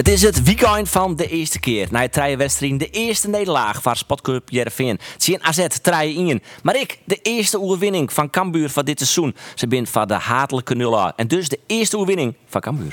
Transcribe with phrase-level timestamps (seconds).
[0.00, 1.88] Het is het weekend van de eerste keer.
[1.90, 4.98] Na het wedstrijd de eerste nederlaag van Spotclub Jereveen.
[5.16, 6.42] Zien AZ treien in.
[6.62, 9.36] Maar ik, de eerste overwinning van Cambuur van dit seizoen.
[9.54, 12.90] Ze bent van de hatelijke nul En dus de eerste overwinning van Cambuur.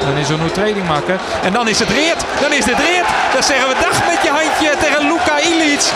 [0.00, 1.20] Dan is er nu training maken.
[1.42, 2.24] En dan is het reed.
[2.40, 3.04] Dan is het reed.
[3.32, 5.92] Dan zeggen we dag met je handje tegen Luka Ilic.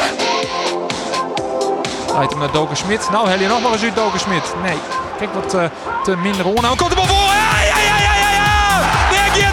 [2.12, 3.10] Leidt hem naar Doken Smit.
[3.10, 4.54] Nou, hel je nog maar eens uit Doken Smit.
[4.62, 4.77] Nee,
[5.19, 5.65] kijk wat uh,
[6.02, 6.55] te minder on.
[6.55, 7.16] Nou komt de bal voor.
[7.16, 8.45] Ja, ja, ja, ja, ja, ja.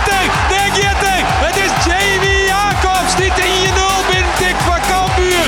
[0.10, 0.28] Hij.
[0.50, 1.22] Daar gaat hij.
[1.46, 5.48] Het is Jamie Jacobs die in je nul binnentikt van Cambuur.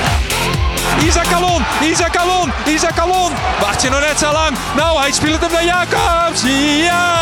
[1.08, 3.32] Isaac Alon, Isaac Alon, Isaac Alon.
[3.60, 4.58] Wacht je nog net zo lang?
[4.76, 6.42] Nou, hij speelt hem naar Jacobs.
[6.86, 7.16] Ja!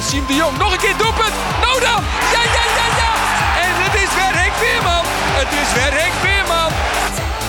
[0.00, 0.58] Siem de Jong.
[0.58, 1.32] Nog een keer doelpunt.
[1.60, 2.04] Nou dan.
[2.32, 3.12] Ja, ja, ja, ja.
[3.62, 5.04] En het is weer Henk Veerman.
[5.40, 6.70] Het is weer Henk Veerman.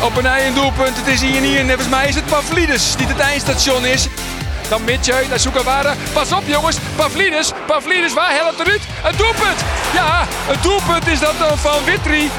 [0.02, 0.98] Op een eigen doelpunt.
[0.98, 1.58] Het is hier niet.
[1.58, 4.08] En volgens mij is het Pavlidis die het eindstation is.
[4.70, 5.96] Dan Mitje naar Soekawara.
[6.14, 6.78] Pas op jongens.
[6.96, 7.52] Pavlidis.
[7.66, 8.14] Pavlidis.
[8.14, 8.82] Waar helpt eruit?
[9.04, 9.60] Een doelpunt.
[9.94, 12.30] Ja, een doelpunt is dat dan van Witry.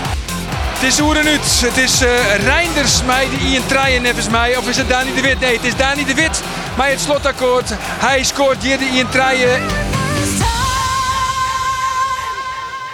[0.74, 1.60] Het is Oerenuut.
[1.60, 4.56] Het is uh, Reinders mij die Ian Treien nevens mij.
[4.56, 5.40] Of is het Dani de Wit?
[5.40, 6.42] Nee, het is Dani de Wit.
[6.76, 7.70] Maar het slotakkoord.
[7.78, 9.62] Hij scoort hier de Ian Treien.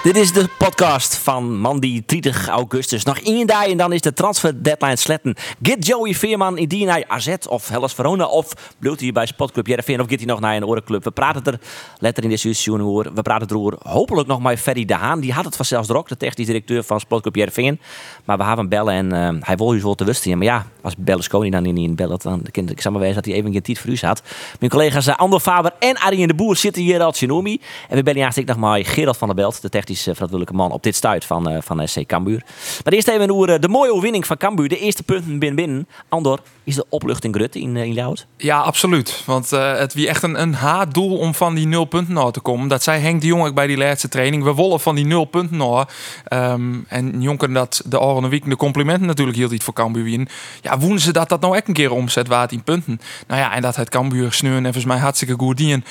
[0.02, 3.04] Dit is de podcast van Mandy 30 augustus.
[3.04, 5.34] Nog één dag en dan is de transfer deadline sletten.
[5.62, 9.66] Get Joey Veerman in die naar AZ of Hellas Verona of bloedt hij bij Spotclub
[9.66, 11.04] Jereveen of gaat hij nog naar een orenclub.
[11.04, 11.60] We praten er
[11.98, 13.10] letter in deze seizoen hoor.
[13.14, 15.20] We praten erover hopelijk nog met Ferry de Haan.
[15.20, 17.80] Die had het vanzelfs er ook, de technisch directeur van Spotclub Jereveen.
[18.24, 20.38] Maar we hebben bellen en uh, hij wil u wel te wisten.
[20.38, 23.40] Maar ja, als Berlusconi dan niet in bellen, dan kan ik samen wijzen dat hij
[23.40, 24.22] even geen tijd voor u zat.
[24.58, 27.60] Mijn collega's uh, Ander Faber en Arjen de Boer zitten hier al Genomi.
[27.88, 30.82] En we bellen eerst nog maar Gerald van der Belt, de technisch verantwoordelijke man op
[30.82, 32.42] dit stuit van, uh, van SC Cambuur.
[32.84, 34.68] Maar eerst even over de mooie overwinning van Cambuur.
[34.68, 35.88] De eerste punten binnen binnen.
[36.08, 38.26] Andor, is de opluchting grut in, in Ljouwt?
[38.36, 39.22] Ja, absoluut.
[39.26, 42.68] Want het wie echt een, een haatdoel om van die nul punten naar te komen.
[42.68, 44.44] Dat zei Henk de Jong bij die laatste training.
[44.44, 45.86] We wollen van die nul punten.
[46.32, 50.28] Um, en Jonker dat de Oranje week de complimenten natuurlijk hield iets voor Cambuur wien.
[50.60, 53.00] Ja, woenen ze dat dat nou echt een keer omzet waard in punten.
[53.26, 55.84] Nou ja, en dat het Cambuur sneuren en volgens mij hartstikke goed dien.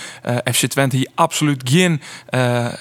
[0.54, 2.02] FC Twente hier absoluut geen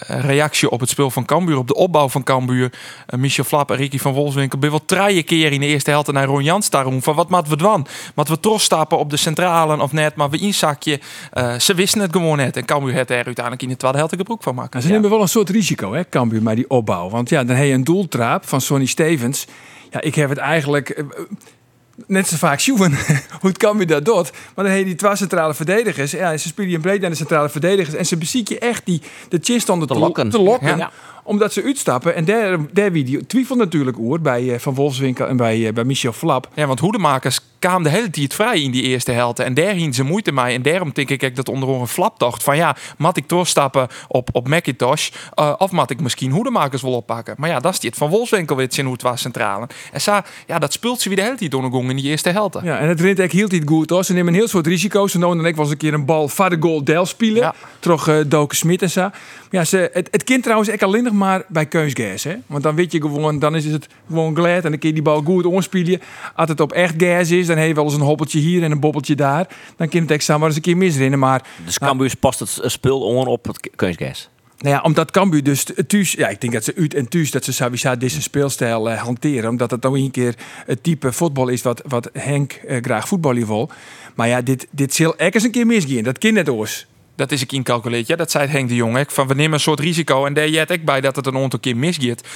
[0.07, 2.73] reactie op het van Cambuur, op de opbouw van Cambuur.
[3.15, 6.13] Uh, Michel Flap en Ricky van Wolfswinkel ben wel drie keer in de eerste helft
[6.13, 7.87] naar Ron Jans daarom van wat moeten we doen?
[8.15, 11.01] Wat we trots stappen op de centrale of net, maar we inzakje.
[11.35, 14.23] Uh, ze wisten het gewoon net en Cambuur het er uiteindelijk in de tweede helft
[14.23, 14.71] broek van maken.
[14.73, 17.09] Nou, ze nemen wel een soort risico, hè, Cambuur, maar die opbouw.
[17.11, 19.47] Want ja, dan heb je een doeltraap van Sonny Stevens.
[19.91, 21.05] Ja, ik heb het eigenlijk uh,
[22.07, 22.93] net zo vaak zoeven
[23.41, 24.31] hoe het Cambuur dat doet.
[24.55, 26.11] Maar dan heb je die twee centrale verdedigers.
[26.11, 27.97] Ja, ze spelen je breed naar de centrale verdedigers.
[27.97, 30.31] En ze beziek je echt die, de chinstanden te, te lokken.
[30.31, 30.77] Te lokken.
[30.77, 30.91] Ja
[31.29, 32.15] omdat ze uitstappen.
[32.15, 35.73] En daar, daar wie die twijfel natuurlijk oer bij uh, Van Wolfswinkel en bij, uh,
[35.73, 36.49] bij Michel Flap.
[36.55, 39.39] Ja, want hoedemakers kwamen de hele tijd vrij in die eerste helft.
[39.39, 40.55] En daar ze moeite mee.
[40.55, 44.29] En daarom denk ik dat onder een Flap dacht van ja, mat ik doorstappen op,
[44.33, 45.11] op Macintosh.
[45.35, 47.35] Uh, of mat ik misschien hoedemakers wel oppakken.
[47.39, 47.97] Maar ja, dat is dit.
[47.97, 49.69] Van Wolfswinkel weet zien hoe het was centrale.
[49.93, 52.59] En sa, ja, dat speelt ze weer de hele tijd door in die eerste helft.
[52.63, 54.05] Ja, en het rint echt hield niet goed hoor.
[54.05, 55.13] Ze nemen een heel soort risico's.
[55.13, 57.43] Ze noemen ik was een keer een bal van de goal Del spelen.
[57.43, 57.55] Ja.
[57.79, 59.11] Toch uh, Doken Smit en zo.
[59.51, 62.25] Ja, ze, het, het kind trouwens echt alleen nog maar bij keusgas.
[62.25, 62.37] Hè?
[62.47, 65.03] Want dan weet je gewoon, dan is het gewoon glad en dan kun je die
[65.03, 66.01] bal goed onspelen.
[66.35, 68.71] Als het op echt gas is, dan heb je wel eens een hobbeltje hier en
[68.71, 69.49] een bobbeltje daar.
[69.77, 71.19] Dan kan het echt samen maar eens een keer misrennen.
[71.19, 74.29] Maar, dus Cambuur past het spul on op het keusgas?
[74.59, 77.45] Nou ja, omdat Cambuur dus thuis, ja, ik denk dat ze uit en thuis dat
[77.45, 80.35] ze sowieso deze speelstijl uh, hanteren, omdat het dan een keer
[80.67, 83.71] het type voetbal is wat, wat Henk uh, graag voetballen wil.
[84.15, 86.03] Maar ja, dit, dit zal echt eens een keer misgaan.
[86.03, 86.87] Dat kind net oors
[87.19, 88.07] dat is ik incalculeerd.
[88.07, 89.05] Ja, dat zei Henk de Jong.
[89.09, 90.27] Van we nemen een soort risico.
[90.27, 91.77] En daar jet ik bij dat het een aantal keer.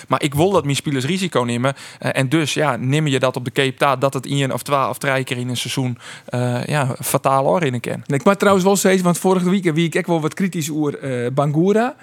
[0.08, 1.75] Maar ik wil dat mijn spelers risico nemen.
[1.75, 4.62] Uh, en dus ja, neem je dat op de Cape Taat dat het in of
[4.62, 5.99] twee of drie keer in een seizoen
[6.31, 8.05] uh, ja, fataal in ken.
[8.06, 11.25] Ik maar trouwens wel steeds, want vorige week wie ik echt wel wat kritisch over
[11.25, 11.96] uh, Bangura.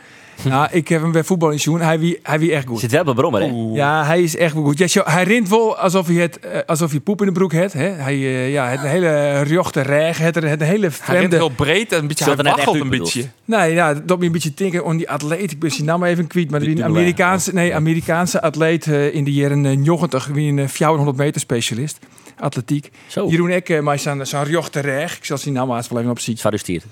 [0.50, 1.82] Nou, ik heb hem bij voetbal in Sjoen.
[1.82, 2.80] Hij wie, hij wie echt goed.
[2.80, 3.48] Zit wel bij Brommer, hè?
[3.74, 4.78] Ja, hij is echt wel goed.
[4.78, 7.52] Ja, zo, hij rint wel alsof hij, het, eh, alsof hij poep in de broek
[7.52, 7.74] heeft.
[7.74, 7.90] Hè?
[7.90, 11.50] Hij uh, ja, het een hele rjochte reg, het, het een hele Hij rent heel
[11.50, 13.26] breed en een beetje, Zo hij waggelt een beetje.
[13.46, 15.52] Nee, ja, dat me een beetje denken aan die atleet.
[15.52, 19.34] Ik ben zijn naam even kwijt, maar die Amerikaanse, nee, Amerikaanse atleet eh, in de
[19.34, 22.00] jaren eh, 90, wie een eh, 400 meter specialist,
[22.40, 22.92] atletiek.
[23.08, 23.28] Zo.
[23.28, 25.18] Jeroen Ekke, maar zijn zijn rjochte reg.
[25.18, 26.38] Ik zal zijn naam even op zien.
[26.38, 26.86] Zwaardustiert.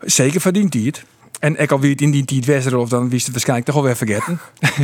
[0.00, 1.04] Zeker verdient hij het.
[1.42, 3.76] En ik al wie het in die tijd was, of dan wist het waarschijnlijk toch
[3.76, 4.40] alweer vergeten.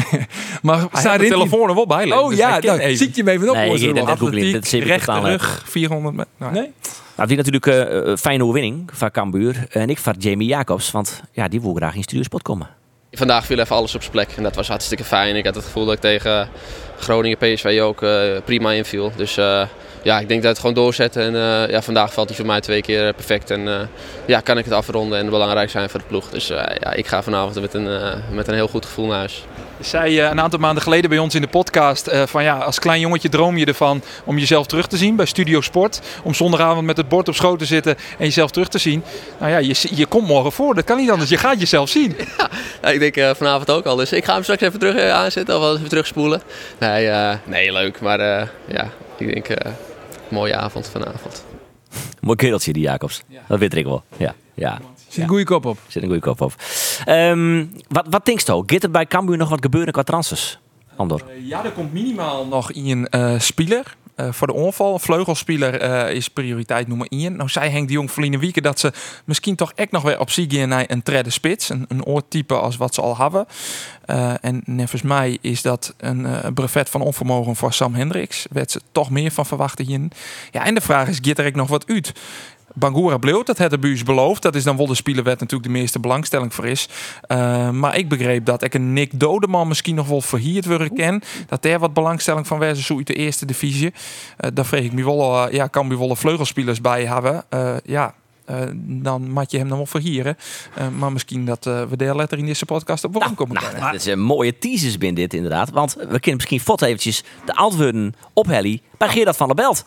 [0.62, 2.96] maar Hij zij heeft de telefoon er wel bij Oh dus ja, kent nou, even.
[2.96, 3.54] zie je me even op.
[3.54, 4.06] Nee, ik googlen.
[4.06, 6.30] Atletiek, Dat rechte rug, 400 meter.
[6.36, 6.72] Nou, Nee?
[7.16, 9.66] Nou, die natuurlijk eh, een fijne overwinning van Cambuur.
[9.70, 12.68] En ik van Jamie Jacobs, want ja, die wil graag in Studio Sport komen.
[13.12, 15.36] Vandaag viel even alles op zijn plek en dat was hartstikke fijn.
[15.36, 16.48] Ik had het gevoel dat ik tegen
[16.98, 19.12] Groningen PSV ook eh, prima inviel.
[19.16, 19.62] Dus eh,
[20.02, 21.22] ja, ik denk dat het gewoon doorzetten.
[21.22, 23.50] En eh, ja, vandaag valt hij voor mij twee keer perfect.
[23.50, 23.88] En
[24.26, 26.30] ja, kan ik het afronden en belangrijk zijn voor de ploeg.
[26.30, 27.88] Dus ja, ik ga vanavond met een,
[28.30, 29.44] met een heel goed gevoel naar huis.
[29.78, 32.58] Je zei eh, een aantal maanden geleden bij ons in de podcast eh, van ja,
[32.58, 36.00] als klein jongetje droom je ervan om jezelf terug te zien bij Studio Sport.
[36.22, 39.02] Om zondagavond met het bord op schoot te zitten en jezelf terug te zien.
[39.38, 40.74] Nou ja, je, je komt morgen voor.
[40.74, 41.30] Dat kan niet anders.
[41.30, 42.16] Je gaat jezelf zien.
[42.82, 43.96] Ja, ik denk eh, vanavond ook al.
[43.96, 46.42] Dus ik ga hem straks even terug aanzetten of even terugspoelen.
[46.78, 48.00] Nee, eh, nee leuk.
[48.00, 49.72] Maar eh, ja, ik denk eh,
[50.28, 51.44] mooie avond vanavond.
[52.20, 53.22] Mooi kereltje, die Jacobs.
[53.48, 54.02] Dat weet ik wel.
[54.16, 54.78] Ja, ja.
[55.18, 55.78] Zit een goede kop op.
[55.86, 56.54] Zit een goede kop op.
[57.04, 58.62] Ehm, wat, wat denkst je?
[58.66, 60.58] Gaat er bij Cambuur nog wat gebeuren qua transfers?
[60.96, 61.22] Andor.
[61.28, 63.96] Eh, Ja, er komt minimaal nog een eh speler.
[64.14, 67.36] eh, voor de onval, een vleugelspeler eh, is prioriteit nummer 1.
[67.36, 68.92] Nou zei Henk de Jong verleden weken dat ze
[69.24, 71.68] misschien toch echt nog weer op zich gaan naar een tredde spits.
[71.68, 73.46] Een, een oortype als wat ze al hebben.
[74.04, 78.46] Eh, en volgens mij is dat een eh, brevet van onvermogen voor Sam Hendricks.
[78.50, 80.00] Werd ze toch meer van verwachten hier.
[80.50, 82.12] Ja, en de vraag is, gaat er ook nog wat uit?
[82.78, 84.42] Bangura bleef, dat had de buurs beloofd.
[84.42, 86.88] Dat is dan wel de speler waar natuurlijk de meeste belangstelling voor is.
[87.28, 91.22] Uh, maar ik begreep dat ik een Nick Dodeman misschien nog wel verhierd worden ken.
[91.46, 93.92] Dat daar wat belangstelling van was, zo uit de eerste divisie.
[94.40, 97.44] Uh, daar vreeg ik me wel, uh, ja, kan me wel vleugelspelers bij hebben.
[97.84, 98.14] Ja,
[98.50, 100.36] uh, dan moet je hem dan wel verhieren.
[100.78, 103.54] Uh, maar misschien dat uh, we daar later in deze podcast op nou, komen.
[103.54, 105.70] Nou, dat is een mooie teasers binnen dit inderdaad.
[105.70, 109.84] Want we kunnen misschien fot eventjes de antwoorden ophellen bij Gerard van der Belt.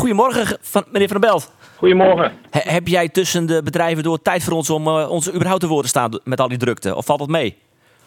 [0.00, 1.52] Goedemorgen, van, meneer Van der Belt.
[1.76, 2.32] Goedemorgen.
[2.50, 5.66] He, heb jij tussen de bedrijven door tijd voor ons om uh, ons überhaupt te
[5.66, 6.96] woorden staan met al die drukte?
[6.96, 7.56] Of valt het mee?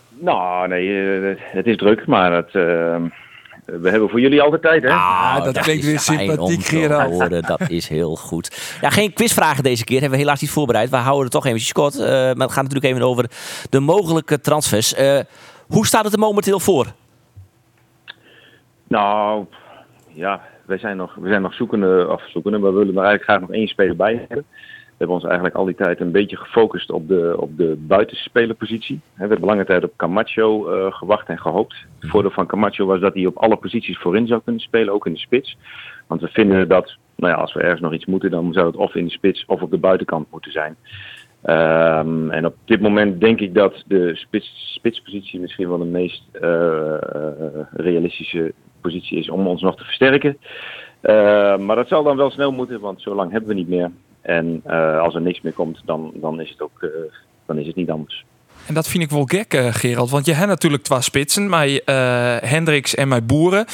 [0.10, 2.96] Nou, nee, uh, het is druk, maar het, uh,
[3.66, 4.90] we hebben voor jullie altijd tijd, hè?
[4.90, 7.10] Ah, dat, dat klinkt weer sympathiek, Gerard.
[7.10, 8.78] Horen, dat is heel goed.
[8.82, 10.00] Ja, geen quizvragen deze keer.
[10.00, 10.90] Hebben we helaas niet voorbereid.
[10.90, 11.96] We houden het toch eventjes kort.
[11.96, 13.30] Uh, maar het gaat natuurlijk even over
[13.70, 15.00] de mogelijke transfers.
[15.00, 15.20] Uh,
[15.68, 16.88] hoe staat het er momenteel voor?
[18.88, 19.46] Nou,
[20.08, 20.42] ja,
[20.74, 23.40] wij zijn nog, we zijn nog zoekende, of zoekende, maar we willen er eigenlijk graag
[23.40, 24.46] nog één speler bij hebben.
[24.48, 29.00] We hebben ons eigenlijk al die tijd een beetje gefocust op de, op de buitenspelerpositie.
[29.14, 31.76] We hebben lange tijd op Camacho uh, gewacht en gehoopt.
[32.00, 35.06] Het voordeel van Camacho was dat hij op alle posities voorin zou kunnen spelen, ook
[35.06, 35.58] in de spits.
[36.08, 38.76] Want we vinden dat, nou ja, als we ergens nog iets moeten, dan zou het
[38.76, 40.76] of in de spits of op de buitenkant moeten zijn.
[41.46, 46.24] Um, en op dit moment denk ik dat de spits, spitspositie misschien wel de meest
[46.42, 46.96] uh,
[47.72, 48.54] realistische
[48.84, 50.38] positie is om ons nog te versterken.
[51.02, 53.92] Uh, maar dat zal dan wel snel moeten, want zo lang hebben we niet meer.
[54.22, 56.90] En uh, als er niks meer komt, dan, dan, is het ook, uh,
[57.46, 58.26] dan is het niet anders.
[58.68, 60.10] En dat vind ik wel gek, uh, Gerald.
[60.10, 61.50] Want je hebt natuurlijk twee spitsen.
[61.50, 61.82] Mij
[62.44, 63.66] Hendricks en mijn boeren.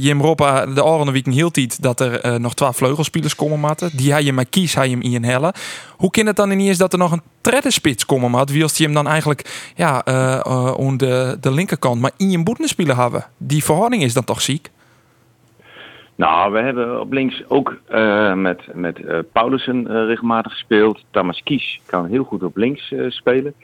[0.00, 3.90] Jim Roppa, de Oranje Week hield niet dat er nog twee vleugelspelers komen matten.
[3.96, 5.54] Die had je maar kies, hij hem in helle.
[5.96, 8.50] Hoe kan het dan ineens dat er nog een tredde spits komen mat?
[8.50, 12.68] Wie als die hem dan eigenlijk ja, aan de, de linkerkant maar in je boeten
[12.68, 13.24] spelen hebben?
[13.36, 14.70] Die verhouding is dan toch ziek?
[16.16, 21.04] Nou, we hebben op links ook uh, met, met uh, Paulussen uh, regelmatig gespeeld.
[21.10, 23.54] Thomas Kies kan heel goed op links spelen.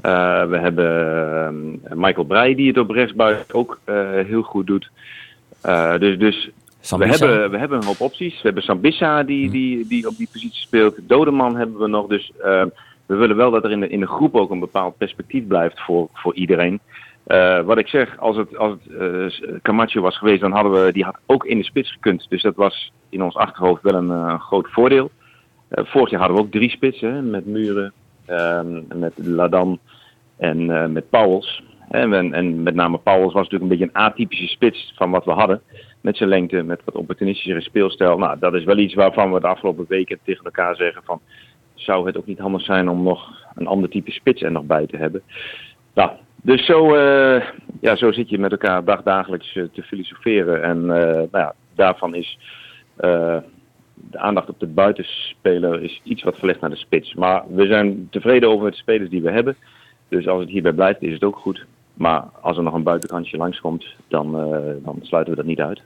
[0.00, 3.80] We hebben Michael Breij die het op rechtsbuiten ook
[4.26, 4.90] heel goed doet.
[5.98, 6.50] dus dus
[6.90, 8.34] we hebben, we hebben een hoop opties.
[8.34, 11.08] We hebben Sambissa die, die, die op die positie speelt.
[11.08, 12.06] Dodeman hebben we nog.
[12.06, 12.32] Dus
[13.08, 15.80] we willen wel dat er in de, in de groep ook een bepaald perspectief blijft
[15.80, 16.80] voor, voor iedereen.
[17.28, 20.92] Uh, wat ik zeg, als het, als het uh, Camacho was geweest, dan hadden we
[20.92, 22.26] die had ook in de spits gekund.
[22.28, 25.10] Dus dat was in ons achterhoofd wel een uh, groot voordeel.
[25.70, 27.97] vorig jaar hadden we ook drie spitsen, met Muren, ehm,
[28.94, 29.78] met Ladan
[30.36, 31.62] en met Pauwels.
[31.88, 35.30] En, en, met name Pauwels was natuurlijk een beetje een atypische spits van wat we
[35.30, 35.60] hadden.
[36.00, 38.18] Met zijn lengte, met wat opportunistischere speelstijl.
[38.18, 41.20] Nou, dat is wel iets waarvan we de afgelopen weken tegen elkaar zeggen van...
[41.74, 44.86] zou het ook niet handig zijn om nog een ander type spits er nog bij
[44.86, 45.22] te hebben.
[45.94, 46.10] Nou,
[46.42, 47.44] dus zo, uh,
[47.80, 50.62] ja, zo zit je met elkaar dagdagelijks uh, te filosoferen.
[50.62, 52.38] En nou ja, daarvan is
[54.10, 57.14] de aandacht op de buitenspeler is iets wat verlegd naar de spits.
[57.14, 59.56] Maar we zijn tevreden over de spelers die we hebben.
[60.08, 61.66] Dus als het hierbij blijft, is het ook goed.
[61.94, 64.32] Maar als er nog een buitenkantje langskomt, dan,
[64.84, 65.80] dan sluiten we dat niet uit.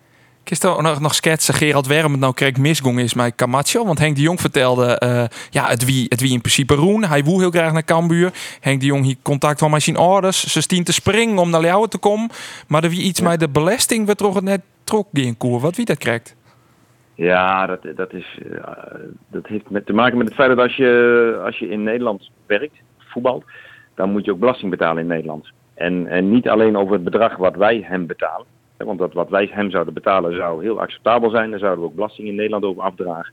[0.44, 3.84] Kist er nog, nog schetsen, Gerald Werm nou kreeg misgong is met Camacho?
[3.84, 7.04] Want Henk de Jong vertelde, uh, ja, het wie, het wie in principe roen.
[7.04, 8.32] Hij woe heel graag naar Cambuur.
[8.60, 10.44] Henk de Jong hier contact van zijn orders.
[10.44, 12.30] Ze stien te springen om naar Leeuwen te komen.
[12.66, 15.60] Maar er wie iets met de belasting, we toch het net trok die in koer.
[15.60, 16.34] Wat wie dat krijgt?
[17.22, 18.62] Ja, dat, dat, is, uh,
[19.30, 22.30] dat heeft met te maken met het feit dat als je, als je in Nederland
[22.46, 23.44] werkt, voetbalt,
[23.94, 25.52] dan moet je ook belasting betalen in Nederland.
[25.74, 28.46] En, en niet alleen over het bedrag wat wij hem betalen.
[28.76, 31.50] Want dat wat wij hem zouden betalen zou heel acceptabel zijn.
[31.50, 33.32] Daar zouden we ook belasting in Nederland over afdragen.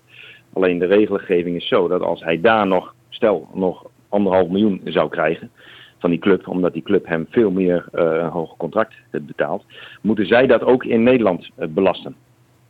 [0.53, 5.09] Alleen de regelgeving is zo dat als hij daar nog, stel, nog anderhalf miljoen zou
[5.09, 5.51] krijgen
[5.99, 9.65] van die club, omdat die club hem veel meer uh, een hoger contract betaalt,
[10.01, 12.15] moeten zij dat ook in Nederland belasten.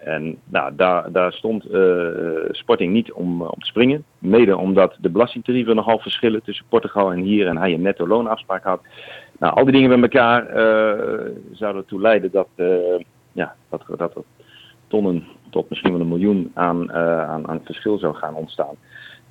[0.09, 2.07] En nou, daar, daar stond uh,
[2.51, 4.03] Sporting niet om, om te springen.
[4.19, 8.63] Mede omdat de belastingtarieven nogal verschillen tussen Portugal en hier en hij een netto loonafspraak
[8.63, 8.81] had.
[9.39, 12.47] Nou, al die dingen bij elkaar uh, zouden ertoe leiden dat,
[13.31, 14.23] ja, dat, dat er
[14.87, 18.75] tonnen tot misschien wel een miljoen aan, aan, aan verschil zou gaan ontstaan.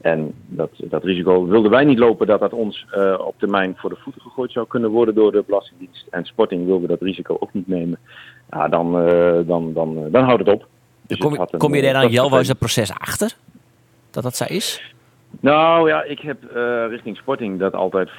[0.03, 2.87] En dat, dat risico wilden wij niet lopen dat dat ons
[3.19, 6.07] op termijn voor de voeten gegooid zou kunnen worden door de Belastingdienst.
[6.11, 7.99] En Sporting wilde dat risico ook niet nemen.
[8.51, 8.93] Ja, dan,
[9.47, 10.67] dan, dan, dan houdt het op.
[11.07, 13.33] Dus kom, een, kom je daar dan Jelwijs het proces achter?
[14.11, 14.95] Dat dat zo is?
[15.41, 18.11] Nou ja, ik heb uh, richting Sporting dat altijd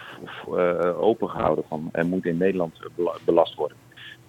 [0.49, 2.79] uh, opengehouden van er moet in Nederland
[3.25, 3.77] belast worden.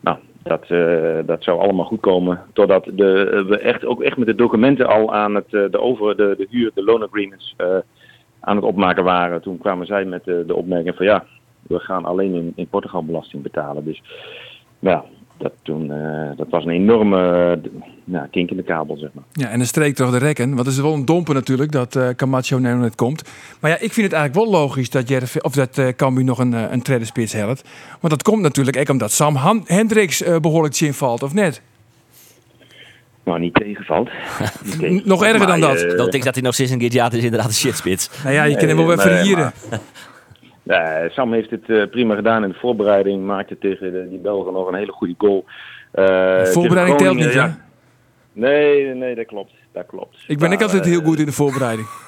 [0.01, 4.27] Nou, dat, uh, dat zou allemaal goed komen totdat de, we echt, ook echt met
[4.27, 7.57] de documenten al aan het, de, over, de, de huur, de loan agreements
[8.41, 9.41] aan het opmaken waren.
[9.43, 11.25] Toen kwamen zij met de, opmerking van ja,
[11.63, 13.85] we gaan alleen in, in Portugal belasting betalen.
[13.85, 14.03] Dus
[14.79, 15.05] ja,
[15.41, 17.71] dat, toen, uh, dat was een enorme uh,
[18.05, 19.25] nou, kink in de kabel, zeg maar.
[19.33, 20.49] Ja, en dan streek toch de rekken.
[20.49, 23.31] Want het is wel een domper natuurlijk dat uh, Camacho net komt.
[23.61, 26.39] Maar ja, ik vind het eigenlijk wel logisch dat, Jerv, of dat uh, Cambuur nog
[26.39, 27.69] een, een tweede spits helpt.
[28.01, 31.63] Want dat komt natuurlijk ook omdat Sam Han Hendricks behoorlijk zin valt, of net?
[33.25, 34.09] Nou, niet tegenvalt.
[34.63, 35.07] Niet tegenvalt.
[35.07, 35.83] nog erger dan dat.
[35.83, 38.11] Ik denk dat hij nog sinds een keer ja, is inderdaad een shitspits.
[38.23, 39.53] Nou ja, je kan hem wel weer verhieren.
[40.71, 43.27] Ja, Sam heeft het uh, prima gedaan in de voorbereiding.
[43.27, 45.45] Maakte tegen de, die Belgen nog een hele goede goal.
[45.95, 47.47] Uh, de voorbereiding telt niet, ja.
[47.47, 47.53] hè?
[48.33, 49.53] Nee, nee, dat klopt.
[49.73, 50.25] Dat klopt.
[50.27, 51.89] Ik ben ik altijd heel goed in de voorbereiding.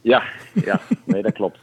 [0.00, 0.22] Ja,
[0.64, 1.58] ja, nee, dat klopt.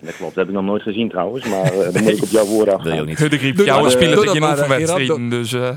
[0.00, 0.34] Dat klopt.
[0.34, 2.74] Dat heb ik nog nooit gezien trouwens, maar uh, dan moet ik op jouw woorden
[2.74, 2.82] af.
[2.82, 3.30] Wil je niet.
[3.30, 5.52] De griep, jouw spelen dat je oefenwedstrijden, dus...
[5.52, 5.70] Uh...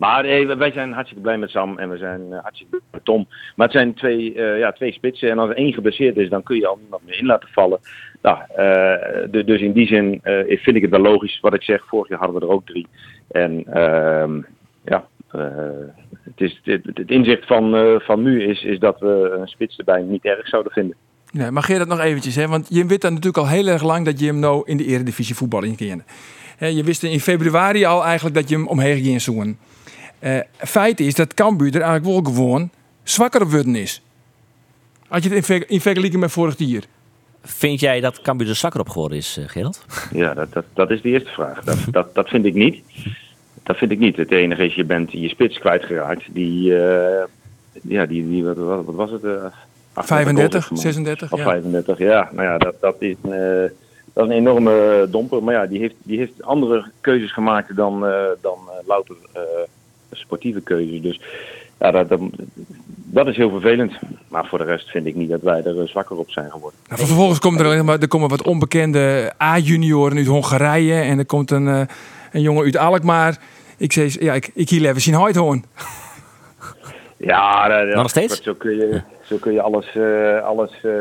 [0.00, 3.04] Maar hey, wij zijn hartstikke blij met Sam en we zijn uh, hartstikke blij met
[3.04, 3.28] Tom.
[3.56, 6.42] Maar het zijn twee, uh, ja, twee spitsen en als er één geblesseerd is, dan
[6.42, 7.80] kun je al niemand meer in laten vallen.
[8.22, 11.86] Nou, uh, dus in die zin vind ik het wel logisch wat ik zeg.
[11.86, 12.86] Vorig jaar hadden we er ook drie.
[13.30, 14.40] En ehm,
[14.84, 15.06] ja,
[16.24, 20.24] het, is, het, inzicht van, van nu is, is dat we een spits erbij niet
[20.24, 20.96] erg zouden vinden.
[21.32, 22.48] Nee, maar geer dat nog eventjes, hè?
[22.48, 24.84] want je weet dan natuurlijk al heel erg lang dat je hem nou in de
[24.84, 26.04] eredivisie voetbal in kende.
[26.58, 29.58] Je wist in februari al eigenlijk dat je hem omheen ging zoeken.
[30.20, 32.70] Uh, feit is dat Cambuur er eigenlijk wel gewoon
[33.02, 34.02] zwakker op worden is.
[35.08, 36.82] Had je het in, in vergelijking met vorig jaar?
[37.42, 39.84] Vind jij dat Cambuur er zwakker op geworden is, uh, Gerald?
[40.12, 41.64] Ja, dat, dat, dat is de eerste vraag.
[41.64, 42.82] Dat, dat, dat vind ik niet.
[43.62, 44.16] Dat vind ik niet.
[44.16, 46.22] Het enige is, je bent je spits kwijtgeraakt.
[46.30, 47.24] Die, uh,
[47.82, 49.22] ja, die, die wat, wat, wat was het?
[49.94, 51.32] 35, 36?
[51.32, 51.44] Of ja.
[51.44, 52.30] 35, ja.
[52.32, 53.16] Nou ja, dat, dat is...
[53.22, 53.70] dat is
[54.14, 55.42] een enorme domper.
[55.42, 58.00] Maar ja, die heeft, die heeft andere keuzes gemaakt dan,
[58.40, 59.16] dan louter
[60.12, 61.00] sportieve keuze.
[61.00, 61.20] Dus
[61.78, 62.20] ja, dat, dat,
[63.12, 63.92] dat, is heel vervelend.
[64.28, 66.80] Maar voor de rest vind ik niet dat wij er eh, zwakker op zijn geworden.
[66.88, 70.94] Nou, vervolgens komen er, er komen wat onbekende A-junioren uit Hongarije.
[70.94, 71.80] En er komt een, uh,
[72.32, 73.38] een jongen uit Alkmaar.
[73.76, 75.64] Ik zei, ja, ik, ik hier even zien hoon.
[77.16, 78.42] Ja, dat, nog steeds?
[78.42, 80.92] Zo kun je, zo kun je alles, uh, alles uh,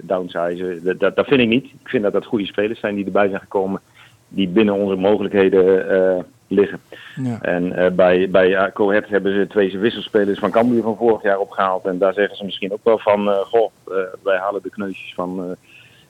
[0.00, 0.98] downsizen.
[0.98, 1.64] Dat, dat, vind ik niet.
[1.64, 3.80] Ik vind dat dat goede spelers zijn die erbij zijn gekomen.
[4.28, 6.80] Die binnen onze mogelijkheden liggen.
[7.16, 7.38] Ja.
[7.40, 11.84] En uh, bij, bij Coët hebben ze twee wisselspelers van Cambuur van vorig jaar opgehaald.
[11.84, 15.12] En daar zeggen ze misschien ook wel van, uh, goh, uh, wij halen de kneusjes
[15.14, 15.56] van...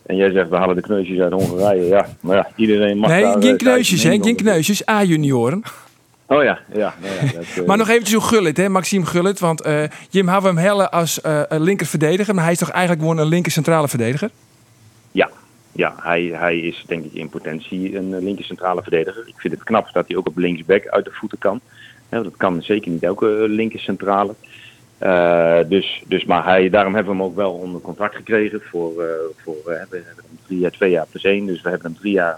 [0.07, 1.85] en jij zegt, we halen de kneusjes uit Hongarije.
[1.85, 4.19] Ja, maar ja, iedereen mag Nee, daar, geen kneusjes, hè?
[4.23, 5.63] Geen kneusjes, A-junioren.
[6.27, 6.95] Oh ja, ja.
[7.01, 9.39] Nou ja dat, maar nog eventjes hoe Gullit, hè, Maxime Gullit.
[9.39, 9.69] Want
[10.11, 12.35] Jim had hem helle als linker verdediger.
[12.35, 14.31] Maar hij is toch eigenlijk gewoon een linker centrale verdediger?
[15.11, 15.31] Ja,
[15.73, 19.23] ja, hij, hij is denk ik in potentie een eh, linker centrale verdediger.
[19.27, 21.61] Ik vind het knap dat hij ook op linksback uit de voeten kan.
[22.11, 24.35] Ja, dat kan zeker niet elke eh, linker centrale.
[25.03, 28.61] Uh, dus, dus, maar hij, daarom hebben we hem ook wel onder contract gekregen.
[28.61, 31.47] Voor, uh, voor, uh, we hebben hem drie jaar, twee jaar plus één.
[31.47, 32.37] Dus we hebben hem drie jaar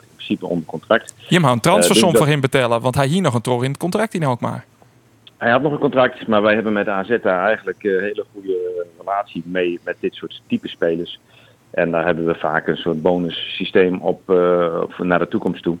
[0.00, 1.14] in principe onder contract.
[1.28, 3.70] Je mag een transfersom dus voor hem betalen, want hij hier nog een tror in
[3.70, 4.64] het contract in ook maar.
[5.36, 8.86] Hij had nog een contract, maar wij hebben met AZ daar eigenlijk een hele goede
[8.98, 11.18] relatie mee met dit soort type spelers.
[11.70, 14.30] En daar hebben we vaak een soort bonussysteem op,
[14.82, 15.78] op naar de toekomst toe.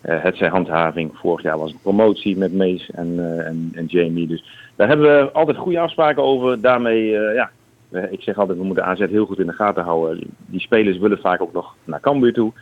[0.00, 1.10] het zij handhaving.
[1.14, 4.26] Vorig jaar was het promotie met Mees en, en, en Jamie.
[4.26, 4.44] Dus
[4.76, 6.60] daar hebben we altijd goede afspraken over.
[6.60, 7.50] Daarmee, ja,
[8.10, 10.24] ik zeg altijd, we moeten AZ heel goed in de gaten houden.
[10.46, 12.52] Die spelers willen vaak ook nog naar Cambuur toe.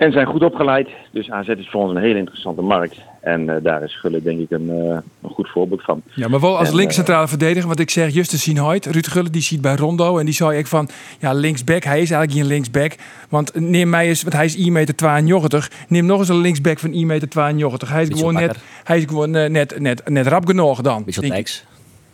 [0.00, 0.88] En zijn goed opgeleid.
[1.10, 2.96] Dus AZ is voor ons een hele interessante markt.
[3.20, 6.02] En uh, daar is Gullit denk ik een, uh, een, goed voorbeeld van.
[6.14, 7.66] Ja, maar wel als linkscentrale verdediger.
[7.66, 10.18] Want ik zeg, Justus Sienhoit, Ruud Gullit, die ziet bij Rondo.
[10.18, 10.88] En die zei ik van,
[11.18, 11.82] ja, linksback.
[11.84, 12.94] Hij is eigenlijk geen linksback.
[13.28, 15.70] Want neem mij eens, want hij is 1 meter 92.
[15.88, 17.88] Neem nog eens een linksback van 1 meter 92.
[17.88, 21.04] Hij is gewoon net, hij is gewoon uh, net, net, net rap genoeg dan.
[21.04, 21.64] Beetje niks.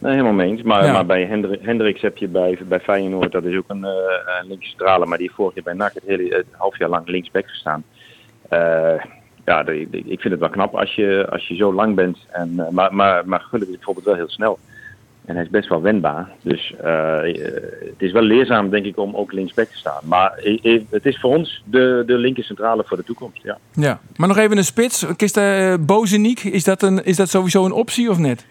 [0.06, 0.62] Nee, helemaal mee eens.
[0.62, 3.88] Maar, maar bij Hendrik, Hendricks heb je bij, bij Feyenoord, dat is ook een, uh,
[4.40, 5.06] een linkscentrale.
[5.06, 7.84] Maar die vorig jaar bij NAC het hele het half jaar lang linksback gestaan.
[8.52, 8.58] Uh,
[9.44, 12.18] ja, de, de, ik vind het wel knap als je, als je zo lang bent.
[12.30, 14.58] En, uh, maar, maar, maar Gullit is bijvoorbeeld wel heel snel.
[15.24, 16.30] En hij is best wel wendbaar.
[16.42, 20.00] Dus het is wel leerzaam, denk ik, om ook linksback te staan.
[20.04, 20.32] Maar
[20.90, 23.42] het is voor ons de, de linker centrale voor de toekomst.
[23.42, 23.58] Ja.
[23.72, 25.06] ja, maar nog even een spits.
[25.16, 28.46] Is de Bozeniek, is dat, een, is dat sowieso een optie of net?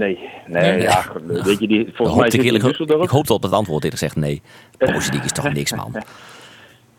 [0.00, 3.02] Nee, nee, nee, ja, weet je, die, volgens mij zit in.
[3.02, 4.42] Ik hoop op het antwoord eerlijk gezegd nee.
[4.92, 5.94] Bozeniek is toch niks, man.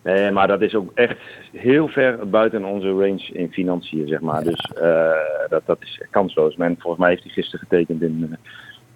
[0.03, 1.17] Nee, maar dat is ook echt
[1.51, 4.43] heel ver buiten onze range in financiën, zeg maar.
[4.43, 5.12] Dus uh,
[5.50, 6.55] dat, dat is kansloos.
[6.55, 8.38] Men, volgens mij heeft hij gisteren getekend in, uh,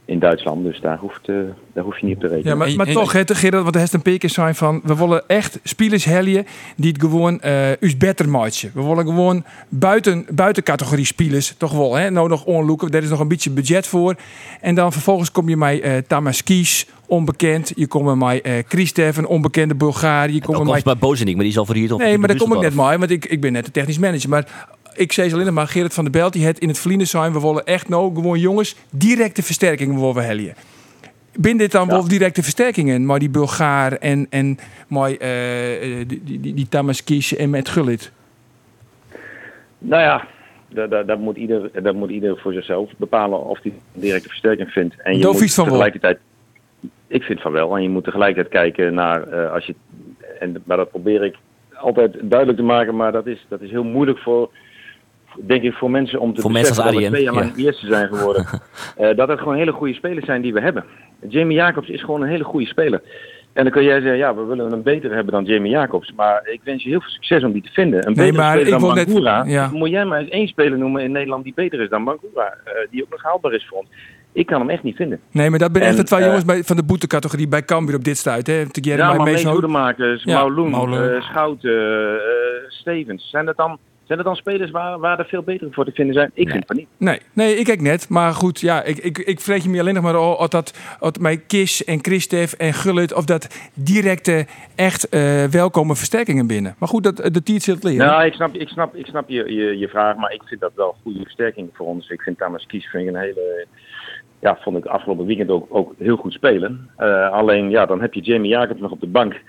[0.06, 1.36] in Duitsland, dus daar, hoeft, uh,
[1.74, 2.52] daar hoef je niet op te rekenen.
[2.52, 4.82] Ja, maar, maar toch, het, Gerard, wat de Heston Peker zijn van...
[4.84, 6.46] we willen echt spelers helien
[6.76, 8.72] die het gewoon uh, us beter matchen.
[8.74, 12.92] We willen gewoon buiten, buiten categorie spelers toch wel, hè, nou nog onloeken.
[12.92, 14.16] Daar is nog een beetje budget voor.
[14.62, 17.72] En dan vervolgens kom je bij uh, Tamas Kies, onbekend.
[17.76, 20.30] Je komt met uh, een onbekende Bulgaar.
[20.30, 22.54] Je komt met bij Bozenik, maar die is al voor hier Nee, maar daar kom
[22.54, 24.30] ik net maar, want ik, ik ben net de technisch manager.
[24.30, 27.34] Maar ik zei alleen maar, Gerrit van der Belt, die het in het verliezen zijn.
[27.34, 30.54] We willen echt nou gewoon jongens directe versterkingen willen we helien.
[31.34, 31.92] Binnen dit dan ja.
[31.92, 35.18] wel directe versterkingen, maar die Bulgaar en, en maar, uh,
[36.08, 38.12] die, die, die Tamaskish en met Gullit?
[39.78, 40.28] Nou ja,
[40.68, 44.70] dat, dat, dat, moet ieder, dat moet ieder voor zichzelf bepalen of hij directe versterking
[44.70, 44.96] vindt.
[45.02, 46.18] En je moet tegelijkertijd,
[47.08, 49.76] ik vind van wel, en je moet tegelijkertijd kijken naar, uh, als je,
[50.40, 51.36] en, maar dat probeer ik
[51.74, 54.50] altijd duidelijk te maken, maar dat is, dat is heel moeilijk voor
[55.42, 57.64] denk ik, voor mensen om te voor beseffen dat we twee jaar lang ja.
[57.64, 58.46] eerste zijn geworden.
[59.00, 60.84] uh, dat het gewoon hele goede spelers zijn die we hebben.
[61.30, 63.02] Jamie Jacobs is gewoon een hele goede speler.
[63.54, 66.14] En dan kun jij zeggen, ja, we willen een betere hebben dan Jamie Jacobs.
[66.16, 68.08] Maar ik wens je heel veel succes om die te vinden.
[68.08, 69.44] Een nee, betere maar speler dan Bangura.
[69.44, 69.70] Net, ja.
[69.74, 72.58] Moet jij maar eens één speler noemen in Nederland die beter is dan Bangura.
[72.66, 73.88] Uh, die ook nog haalbaar is voor ons.
[74.32, 75.20] Ik kan hem echt niet vinden.
[75.32, 77.96] Nee, maar dat ben echt de twee uh, jongens bij, van de boetecategorie bij Cambuur
[77.96, 78.48] op dit stuit.
[78.48, 78.64] Hè?
[78.72, 81.22] Ja, maar Mees Hoedemakers, ja, Mauloen, Mauloen.
[81.22, 82.20] Schouten,
[82.68, 83.30] Stevens.
[83.30, 86.14] Zijn dat dan zijn er dan spelers waar, waar er veel beter voor te vinden
[86.14, 86.32] zijn?
[86.34, 86.54] Ik nee.
[86.54, 86.88] vind van niet.
[86.98, 88.10] Nee, nee, ik kijk net.
[88.10, 91.20] Maar goed, ja, ik, ik, ik vreet je me alleen nog maar of dat of
[91.20, 93.14] mijn Kis en Christef en Gullit...
[93.14, 96.76] of dat directe, echt uh, welkome versterkingen binnen.
[96.80, 98.08] Maar goed, dat, de tiert zit leren.
[98.08, 100.72] Nou, ik snap, ik snap, ik snap je, je, je vraag, maar ik vind dat
[100.76, 102.10] wel goede versterking voor ons.
[102.10, 103.66] Ik vind Thomas Kies vind ik een hele...
[104.40, 106.90] Ja, vond ik afgelopen weekend ook, ook heel goed spelen.
[107.00, 109.42] Uh, alleen, ja, dan heb je Jamie Jacobs nog op de bank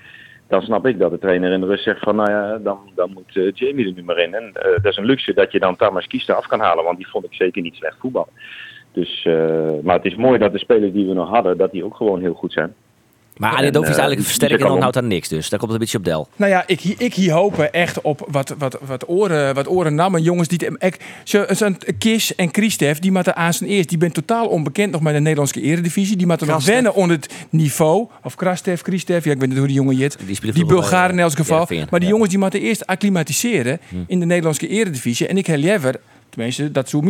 [0.48, 3.10] dan snap ik dat de trainer in de rust zegt van nou ja, dan, dan
[3.12, 4.34] moet uh, Jamie er nu maar in.
[4.34, 6.96] En uh, dat is een luxe dat je dan Tamas Kies af kan halen, want
[6.96, 8.28] die vond ik zeker niet slecht voetbal.
[8.92, 11.84] Dus, uh, maar het is mooi dat de spelers die we nog hadden, dat die
[11.84, 12.74] ook gewoon heel goed zijn.
[13.36, 15.48] Maar Adedoof is eigenlijk versterken en dan houdt daar niks dus.
[15.48, 16.28] Daar komt het een beetje op del.
[16.36, 20.22] Nou ja, ik, ik hier hopen echt op wat, wat, wat oren, wat oren nammen.
[20.22, 20.68] Jongens die...
[20.78, 23.88] Ik, zo'n Kis en Christef, die moeten aan zijn eerst.
[23.88, 26.16] Die bent totaal onbekend nog bij de Nederlandse eredivisie.
[26.16, 28.08] Die moeten nog wennen onder het niveau.
[28.22, 30.16] Of Krastev, Christef, ja ik weet niet hoe die jongen jet.
[30.26, 31.74] Die, die Bulgaren in elk geval.
[31.74, 33.96] Ja, maar die jongens die moeten eerst acclimatiseren hm.
[34.06, 35.26] in de Nederlandse eredivisie.
[35.26, 36.00] En ik heel liever
[36.36, 37.02] tenminste, dat zou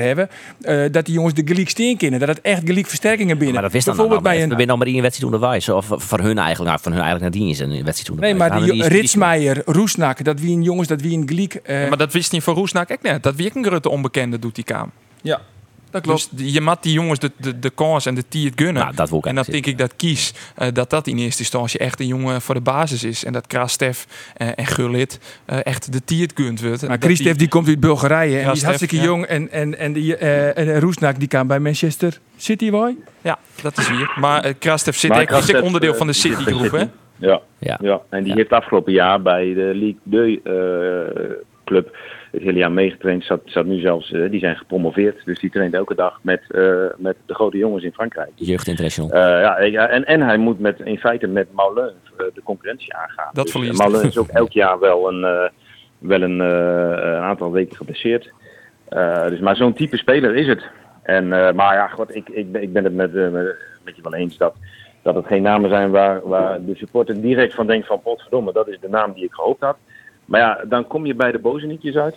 [0.00, 0.28] hebben,
[0.60, 2.20] uh, dat die jongens de gelijk steen kennen.
[2.20, 3.54] Dat het echt gelijk versterkingen binnen.
[3.54, 4.56] Maar dat wist dan Bijvoorbeeld bij een...
[4.56, 5.68] We dan maar in een wedstrijd onderwijs.
[5.68, 8.38] Of van hun eigenlijk, nou, van hun eigenlijk nadien is een wedstrijd onderwijs.
[8.38, 11.60] Nee, maar die, die Ritsmeijer, Roesnak, dat wie een jongens, dat wie een gelijk...
[11.66, 11.82] Uh...
[11.82, 13.22] Ja, maar dat wist niet voor Roesnak echt net.
[13.22, 14.90] Dat wie een grote onbekende doet die kaam.
[15.22, 15.40] Ja.
[15.94, 16.28] Dat klopt.
[16.30, 18.82] Dus je mat die jongens de, de, de kans en de tiert gunnen.
[18.82, 22.00] Nou, dat en dan denk ik dat Kies, uh, dat dat in eerste instantie echt
[22.00, 23.24] een jongen voor de basis is.
[23.24, 26.88] En dat Krastef uh, en Gullit uh, echt de tiert kunt wordt.
[26.88, 29.02] Maar Krastef die, die komt uit Bulgarije en die is hartstikke ja.
[29.02, 29.24] jong.
[29.24, 32.96] En, en, en, die, en Roesnak die kan bij Manchester City, boy.
[33.20, 34.12] Ja, dat is hier.
[34.20, 36.84] Maar uh, Krastef zit is onderdeel van de City-groep, hè?
[37.16, 37.40] Ja.
[37.58, 37.78] Ja.
[37.82, 38.36] ja, en die ja.
[38.36, 40.42] heeft afgelopen jaar bij de League 2
[41.64, 41.96] club
[42.34, 43.24] het hele jaar meegetraind.
[43.24, 45.24] Zat, zat nu zelfs, uh, die zijn gepromoveerd.
[45.24, 48.30] Dus die traint elke dag met, uh, met de grote jongens in Frankrijk.
[48.34, 49.14] Jeugd International.
[49.14, 53.30] Uh, ja, en, en hij moet met, in feite met Maulin de concurrentie aangaan.
[53.32, 55.50] Dat dus, Maulin is ook elk jaar wel een,
[55.98, 58.32] wel een, een aantal weken geblesseerd.
[59.28, 60.62] dus, maar zo'n type speler is het.
[61.02, 63.32] En, maar ja, God, ik, ik, ik ben het met, met,
[63.84, 64.54] met je wel eens dat
[65.04, 68.68] dat het geen namen zijn waar, waar de supporter direct van denkt van potverdomme, dat
[68.68, 69.76] is de naam die ik gehoopt had.
[70.24, 72.16] Maar ja, dan kom je bij de bozenietjes uit.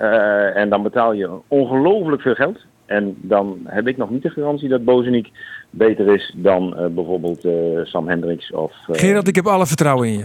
[0.00, 2.58] Uh, en dan betaal je ongelooflijk veel geld.
[2.86, 5.30] En dan heb ik nog niet de garantie dat Bozeniek
[5.70, 7.52] beter is dan uh, bijvoorbeeld uh,
[7.84, 8.72] Sam Hendricks of...
[8.88, 10.24] Gerard, ik heb alle vertrouwen in je.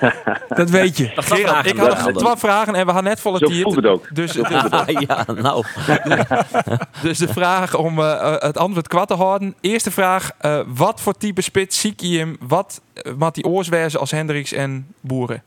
[0.60, 1.10] dat weet je.
[1.14, 4.14] Gerard, ik had nog twee vragen en we hadden net Zo voelt het ook.
[4.14, 5.00] Dus, Zo dus, voelt het ook.
[5.08, 5.64] ja, nou.
[7.02, 9.54] dus de vraag om uh, het antwoord kwart te houden.
[9.60, 12.36] Eerste vraag, uh, wat voor type spits zie je hem?
[12.40, 15.42] Wat uh, maakt die oorswerzen als Hendricks en Boeren?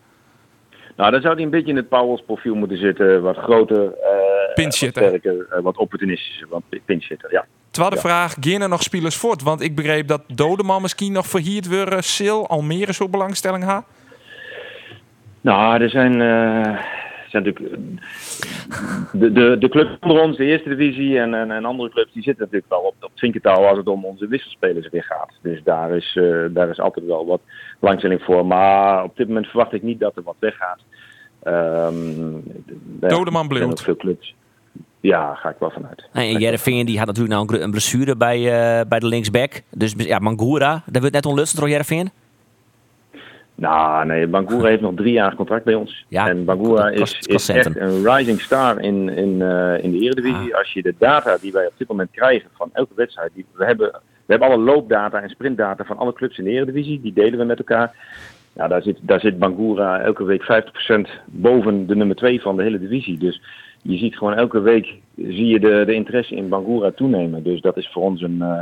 [1.00, 3.22] Nou, dan zou hij een beetje in het Powels profiel moeten zitten.
[3.22, 7.46] Wat groter, uh, wat sterker, uh, wat opportunistischer, wat pinchitter, ja.
[7.72, 8.02] Tweede ja.
[8.02, 9.44] vraag, gaan er nog spelers voort?
[9.44, 12.04] Want ik begreep dat Dodeman misschien nog verhierd worden.
[12.14, 13.84] Sil, Almere zo belangstelling ha?
[15.42, 16.80] Nou, er zijn, uh,
[17.30, 17.78] zijn natuurlijk
[19.12, 22.24] de, de, de clubs onder ons, de eerste divisie en, en, en, andere clubs, die
[22.24, 25.32] zitten natuurlijk wel op, op twinkertaal als het om onze wisselspelers weer gaat.
[25.42, 27.42] Dus daar is, uh, daar is altijd wel wat
[27.80, 28.46] belangstelling voor.
[28.46, 30.80] Maar op dit moment verwacht ik niet dat er wat weggaat.
[31.44, 32.44] Um,
[33.00, 33.82] Dodeman bleef.
[33.82, 34.36] veel clubs.
[35.02, 36.08] Ja, ga ik wel vanuit.
[36.14, 39.62] En Jereveen die had natuurlijk nou een blessure bij, uh, bij de linksback.
[39.70, 42.10] Dus ja, Mangura, daar wordt net onlust door Jereveen.
[43.60, 46.06] Nou, nee, Bangura heeft nog drie jaar contract bij ons.
[46.08, 50.54] Ja, en Bangura is, is echt een rising star in, in, uh, in de Eredivisie.
[50.54, 50.58] Ah.
[50.58, 53.32] Als je de data die wij op dit moment krijgen van elke wedstrijd.
[53.34, 53.92] Die, we, hebben,
[54.26, 57.02] we hebben alle loopdata en sprintdata van alle clubs in de Eredivisie.
[57.02, 57.96] Die delen we met elkaar.
[58.54, 62.64] Nou, daar zit, daar zit Bangura elke week 50% boven de nummer 2 van de
[62.64, 63.18] hele divisie.
[63.18, 63.42] Dus
[63.82, 67.44] je ziet gewoon elke week zie je de, de interesse in Bangura toenemen.
[67.44, 68.38] Dus dat is voor ons een...
[68.40, 68.62] Uh,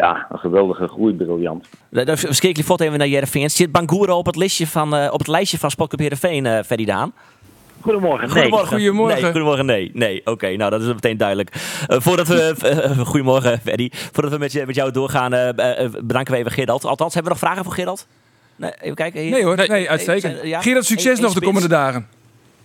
[0.00, 1.68] ja, een geweldige groeibriljant.
[1.88, 3.50] Dan verkeer ik even naar Jereveen.
[3.50, 6.84] Zit Bangura op het, listje van, uh, op het lijstje van Sportclub Heerenveen, uh, Ferdy
[6.84, 7.12] Daan?
[7.80, 8.28] Goedemorgen.
[8.28, 8.36] Nee.
[8.36, 8.68] Goedemorgen.
[8.68, 9.22] Goedemorgen.
[9.22, 9.66] Nee, goedemorgen.
[9.66, 10.20] Nee, nee.
[10.20, 11.50] Oké, okay, nou dat is meteen duidelijk.
[11.88, 13.88] Uh, voordat we, uh, goedemorgen, Ferdy.
[13.92, 15.48] Voordat we met, je, met jou doorgaan, uh,
[16.02, 16.84] bedanken we even Gerald.
[16.84, 18.06] Althans, hebben we nog vragen voor Gerald?
[18.56, 19.30] Nee, even kijken.
[19.30, 20.42] Nee hoor, nee, nee uitstekend.
[20.42, 22.06] Ja, Gerard, succes nog de komende dagen.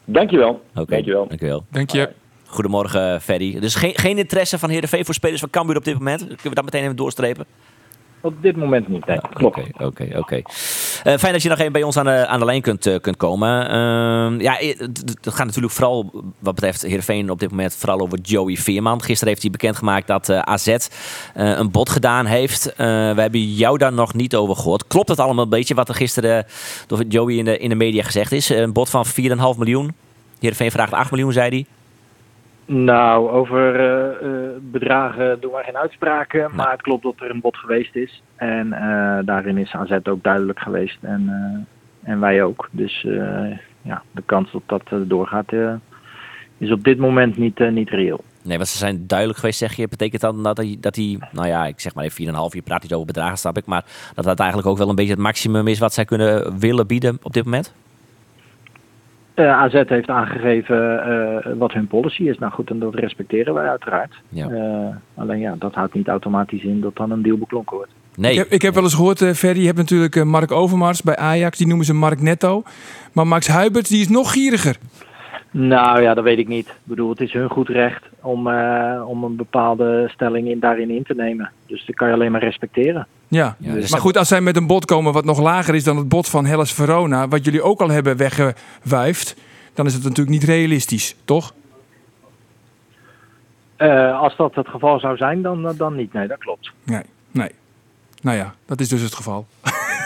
[0.06, 0.62] Dankjewel.
[0.72, 1.28] Okay, dankjewel.
[1.28, 1.66] Dankjewel.
[1.72, 2.10] Dank je.
[2.46, 3.60] Goedemorgen, Ferdy.
[3.60, 6.20] Dus geen, geen interesse van Heerenveen voor spelers van Cambuur op dit moment?
[6.20, 7.46] Kunnen we dat meteen even doorstrepen?
[8.26, 9.20] Op dit moment niet, nee.
[9.42, 10.42] Oké, oké, oké.
[11.04, 13.00] Eh, Fijn dat je nog even bij ons aan de, aan de lijn kunt, uh,
[13.02, 13.64] kunt komen.
[13.66, 18.56] Uh, ja, het gaat natuurlijk vooral wat betreft Heerenveen op dit moment vooral over Joey
[18.56, 19.02] Veerman.
[19.02, 20.76] Gisteren heeft hij bekendgemaakt dat AZ
[21.34, 22.74] een bod gedaan heeft.
[22.76, 22.84] we
[23.16, 24.88] hebben jou daar nog niet over gehoord.
[24.88, 26.46] Klopt het allemaal een beetje wat er gisteren
[26.88, 28.50] door Joey in de, in de media gezegd is?
[28.50, 29.12] Een bod van 4,5
[29.58, 29.96] miljoen.
[30.40, 31.66] Heerenveen vraagt 8 miljoen, zei hij.
[32.68, 36.56] Nou, over uh, uh, bedragen doen wij geen uitspraken.
[36.56, 38.24] Maar het klopt dat er een bod geweest is.
[38.36, 40.98] En uh, daarin is AZ ook duidelijk geweest.
[41.02, 41.30] En,
[42.04, 42.70] en wij ook.
[42.72, 43.02] Dus
[43.82, 45.54] ja, de kans dat dat doorgaat
[46.58, 48.24] is op dit moment niet, niet reëel.
[48.44, 49.88] Nee, want ze zijn duidelijk geweest, zeg je.
[49.88, 52.82] Betekent dan dat hij, dat hij nou ja, ik zeg maar even 4,5, je praat
[52.82, 53.66] niet over bedragen, snap ik.
[53.66, 56.88] Maar dat dat eigenlijk ook wel een beetje het maximum is wat zij kunnen willen
[56.88, 57.74] bieden op dit moment?
[59.36, 62.38] Uh, AZ heeft aangegeven uh, wat hun policy is.
[62.38, 64.14] Nou goed, en dat respecteren wij uiteraard.
[64.30, 64.50] Ja.
[64.50, 67.92] Uh, alleen ja, dat houdt niet automatisch in dat dan een deal beklonken wordt.
[68.16, 68.32] Nee.
[68.32, 71.16] Ik heb, ik heb wel eens gehoord, uh, Ferry, je hebt natuurlijk Mark Overmars bij
[71.16, 72.64] Ajax, die noemen ze Mark Netto.
[73.14, 74.78] Maar Max Huibert, die is nog gieriger.
[75.52, 76.68] Nou ja, dat weet ik niet.
[76.68, 78.48] Ik bedoel, het is hun goed recht om,
[79.06, 81.52] om een bepaalde stelling in, daarin in te nemen.
[81.68, 83.08] Dus dat kan je alleen maar respecteren.
[83.28, 85.84] Ja, ja dus maar goed, als zij met een bod komen wat nog lager is
[85.84, 89.36] dan het bod van Hellas Verona, wat jullie ook al hebben weggewuifd,
[89.74, 91.54] dan is het natuurlijk niet realistisch, toch?
[93.78, 96.14] Uh, als dat het geval zou zijn, dan, dan niet.
[96.14, 96.72] Nee, dat klopt.
[96.84, 97.52] Nee, nee.
[98.22, 99.46] Nou ja, dat is dus het geval.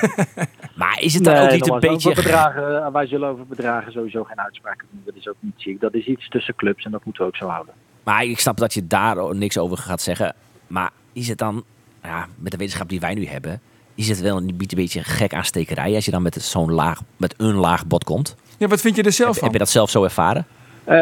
[0.76, 2.14] maar is het dan nee, ook niet een beetje...
[2.14, 5.02] Bedragen, wij zullen over bedragen sowieso geen uitspraken doen.
[5.06, 5.80] Dat is ook niet ziek.
[5.80, 7.74] Dat is iets tussen clubs en dat moeten we ook zo houden.
[8.04, 10.36] Maar ik snap dat je daar niks over gaat zeggen.
[10.68, 11.64] Maar is het dan
[12.04, 13.62] ja, met de wetenschap die wij nu hebben,
[13.96, 17.56] is het wel een beetje gek aanstekerij als je dan met zo'n laag, met een
[17.56, 18.36] laag bod komt.
[18.58, 19.44] Ja, wat vind je er zelf heb, van?
[19.44, 20.46] Heb je dat zelf zo ervaren?
[20.88, 20.96] Uh,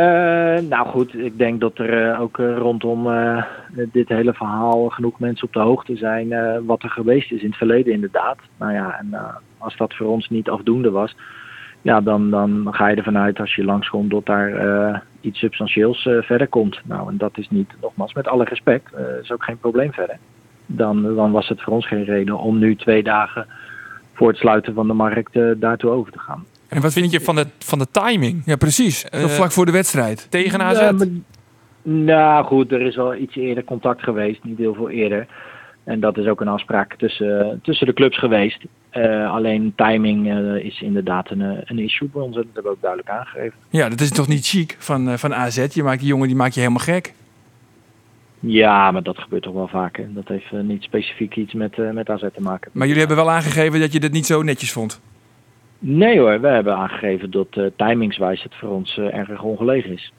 [0.70, 3.08] nou goed, ik denk dat er uh, ook uh, rondom
[3.92, 6.34] dit hele verhaal genoeg mensen op de hoogte zijn
[6.66, 8.38] wat er geweest is in het verleden inderdaad.
[8.58, 9.18] Nou ja, en
[9.58, 11.16] als dat voor ons niet afdoende was,
[11.82, 16.48] ja, dan, dan ga je ervan uit als je langskomt dat daar iets substantieels verder
[16.48, 16.80] komt.
[16.84, 20.18] Nou, en dat is niet, nogmaals, met alle respect, is ook geen probleem verder
[20.68, 23.48] dan, dan was het voor ons geen reden om nu twee dagen
[24.14, 26.46] voor het sluiten van de markt uh, daartoe over te gaan.
[26.68, 28.42] En wat vind je van de, van de timing?
[28.46, 29.06] Ja, precies.
[29.16, 30.28] Uh, vlak voor de wedstrijd.
[30.30, 30.80] Tegen AZ?
[30.80, 31.08] Ja, maar,
[31.82, 35.28] nou goed, er is wel iets eerder contact geweest, niet heel veel eerder.
[35.84, 38.64] En dat is ook een afspraak tussen, tussen de clubs geweest.
[38.94, 42.36] Uh, alleen timing uh, is inderdaad een, een issue bij ons.
[42.36, 43.58] Dat hebben we ook duidelijk aangegeven.
[43.70, 45.68] Ja, dat is toch niet chic van, van AZ?
[45.74, 47.14] Je maakt die jongen die maak je helemaal gek.
[48.48, 50.14] Ja, maar dat gebeurt toch wel vaker.
[50.14, 52.72] Dat heeft eh, niet specifiek iets met, eh, met AZ te maken.
[52.74, 55.02] Maar jullie hebben wel aangegeven dat je dit niet zo netjes vond.
[55.80, 60.12] Nee hoor, we hebben aangegeven dat eh, timingswijs het voor ons erg ongelegen is.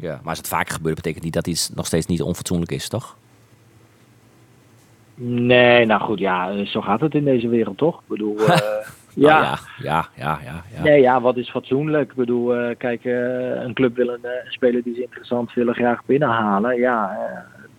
[0.00, 2.88] Ja, maar als het vaker gebeurt, betekent niet dat iets nog steeds niet onfatsoenlijk is,
[2.88, 3.16] toch?
[5.20, 7.94] Nee, nou goed, ja, zo gaat het in deze wereld toch?
[7.94, 8.56] Ik bedoel, eh,
[9.18, 9.58] Ja, ja.
[9.82, 10.82] ja, ja, ja, ja.
[10.82, 12.10] Nee, ja, wat is fatsoenlijk?
[12.10, 15.74] Ik bedoel, eh, kijk, eh, een club wil een een speler die ze interessant willen
[15.74, 16.76] graag binnenhalen.
[16.76, 17.16] Ja,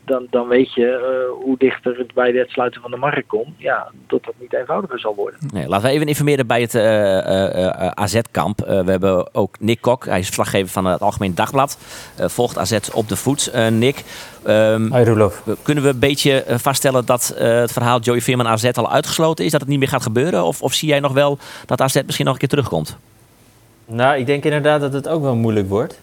[0.10, 3.54] dan, dan weet je eh, hoe dichter het bij het sluiten van de markt komt.
[3.58, 5.39] Ja, dat dat niet eenvoudiger zal worden.
[5.54, 8.62] Nee, laten we even informeren bij het eh, eh, eh, AZ-kamp.
[8.62, 11.78] Eh, we hebben ook Nick Kok, hij is verslaggever van het Algemeen Dagblad.
[12.15, 13.48] Eh, volgt AZ op de voet.
[13.48, 14.04] Eh, Nick,
[14.43, 15.43] ehm, Hoi Roelof.
[15.63, 19.52] kunnen we een beetje vaststellen dat eh, het verhaal Joey Veerman AZ al uitgesloten is?
[19.52, 20.43] Dat het niet meer gaat gebeuren?
[20.43, 22.98] Of, of zie jij nog wel dat AZ misschien nog een keer terugkomt?
[23.86, 26.00] Nou, ik denk inderdaad dat het ook wel moeilijk wordt.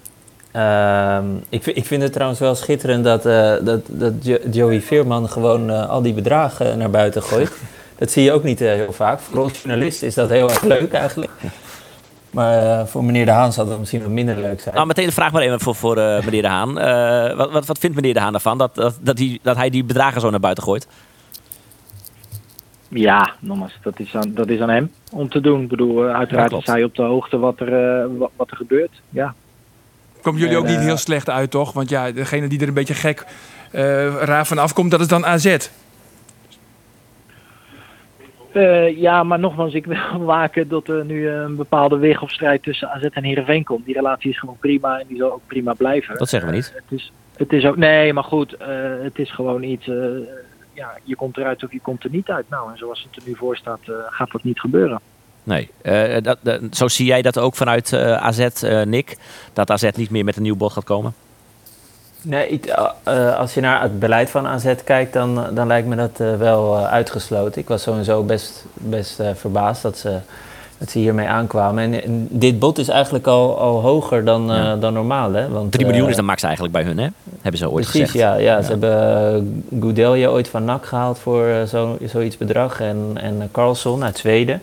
[0.56, 4.80] Ehm, ik, vind- ik vind het trouwens wel schitterend dat, eh, dat, dat Jo- Joey
[4.80, 7.52] Veerman gewoon eh, al die bedragen naar buiten gooit.
[7.98, 9.20] dat zie je ook niet eh, heel vaak.
[9.20, 11.32] Voor ons journalisten is dat heel erg leuk eigenlijk.
[12.30, 14.74] Maar eh, voor meneer De Haan zal dat misschien wat minder leuk zijn.
[14.74, 16.78] Nou, meteen de vraag maar even voor, voor eh, meneer De Haan.
[16.78, 19.70] Eh, wat, wat, wat vindt meneer De Haan daarvan dat, dat, dat, die, dat hij
[19.70, 20.86] die bedragen zo naar buiten gooit?
[22.88, 25.62] Ja, nogmaals, dat is aan, dat is aan hem om te doen.
[25.62, 28.92] Ik bedoel, uiteraard is hij op de hoogte wat er, eh, wat, wat er gebeurt.
[29.10, 29.34] Ja.
[30.26, 31.72] Komen jullie En, ook niet eh, heel slecht uit, toch?
[31.72, 33.24] Want ja, degene die er een beetje gek
[33.70, 33.82] eh,
[34.16, 35.56] raar van afkomt, dat is dan AZ.
[38.52, 42.62] Eh, ja, maar nogmaals, ik wil waken dat er nu een bepaalde weg of strijd
[42.62, 43.84] tussen AZ en Heerenveen komt.
[43.84, 46.18] Die relatie is gewoon prima en die zal ook prima blijven.
[46.18, 46.68] Dat zeggen we niet.
[46.68, 48.68] Eh, het, is, het is ook, nee, maar goed, eh,
[49.02, 49.96] het is gewoon iets, eh,
[50.72, 52.48] ja, je komt eruit of je komt er niet uit.
[52.48, 55.00] Nou, en zoals het er nu voor staat, eh, gaat dat niet gebeuren.
[55.46, 55.70] Nee.
[55.82, 56.38] Eh, dat,
[56.70, 59.16] zo zie jij dat ook vanuit eh, AZ, eh, Nick?
[59.52, 61.14] Dat AZ niet meer met een nieuw bod gaat komen?
[62.22, 62.70] Nee, ik-
[63.38, 67.60] als je naar het beleid van AZ kijkt, dan, dan lijkt me dat wel uitgesloten.
[67.60, 70.18] Ik was sowieso best, best verbaasd dat ze,
[70.78, 71.82] dat ze hiermee aankwamen.
[71.92, 74.76] En, en dit bod is eigenlijk al, al hoger dan, Ja.
[74.76, 75.32] dan normaal.
[75.32, 75.48] Hè?
[75.48, 77.08] Want, 3 miljoen is de max eigenlijk bij hun, hè?
[77.40, 78.14] Hebben ze ooit Precies, gezegd.
[78.24, 78.62] ja, ja.
[78.62, 82.80] Ze hebben Goudelje ooit van NAC gehaald voor zo, zoiets bedrag.
[82.80, 84.62] En, en Carlson uit Zweden.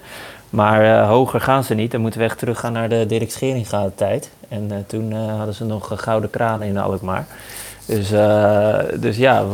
[0.53, 1.91] Maar eh, hoger gaan ze niet.
[1.91, 4.31] Dan moeten we echt teruggaan naar de Dirk Scheringa tijd.
[4.49, 7.27] En eh, toen eh, hadden ze nog gouden kranen in Alkmaar.
[7.85, 8.09] Dus,
[8.99, 9.45] dus ja,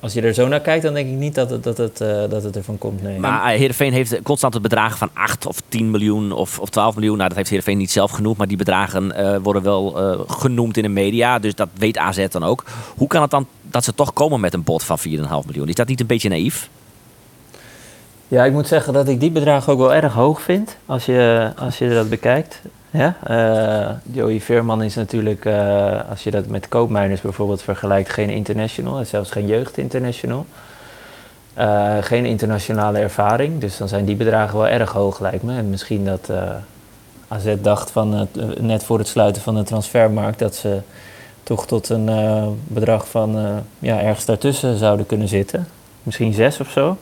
[0.00, 1.98] als je er zo naar kijkt, dan denk ik niet dat het, dat het,
[2.30, 3.02] dat het ervan komt.
[3.02, 3.18] Nee.
[3.18, 7.16] Maar Heerenveen heeft constante bedragen van 8 of 10 miljoen of, of 12 miljoen.
[7.16, 8.36] Nou, dat heeft Heerenveen niet zelf genoemd.
[8.36, 9.12] Maar die bedragen
[9.42, 9.90] worden wel
[10.28, 11.38] genoemd in de media.
[11.38, 12.64] Dus dat weet AZ dan ook.
[12.96, 15.04] Hoe kan het dan dat ze toch komen met een bod van 4,5
[15.46, 15.68] miljoen?
[15.68, 16.68] Is dat niet een beetje naïef?
[18.28, 21.50] Ja, ik moet zeggen dat ik die bedragen ook wel erg hoog vind als je,
[21.58, 22.60] als je dat bekijkt.
[22.90, 23.16] Ja?
[23.24, 28.98] eh, Joey Veerman is natuurlijk, eh, als je dat met koopmijners bijvoorbeeld vergelijkt, geen international,
[28.98, 30.46] en zelfs geen jeugdinternational.
[31.54, 35.56] Eh, geen internationale ervaring, dus dan zijn die bedragen wel erg hoog lijkt me.
[35.56, 36.30] En misschien dat
[37.28, 38.28] AZ dacht van
[38.60, 40.80] net voor het sluiten van de transfermarkt dat ze
[41.42, 42.10] toch tot een
[42.66, 45.68] bedrag van ja, ergens daartussen zouden kunnen zitten.
[46.02, 46.96] Misschien zes of zo.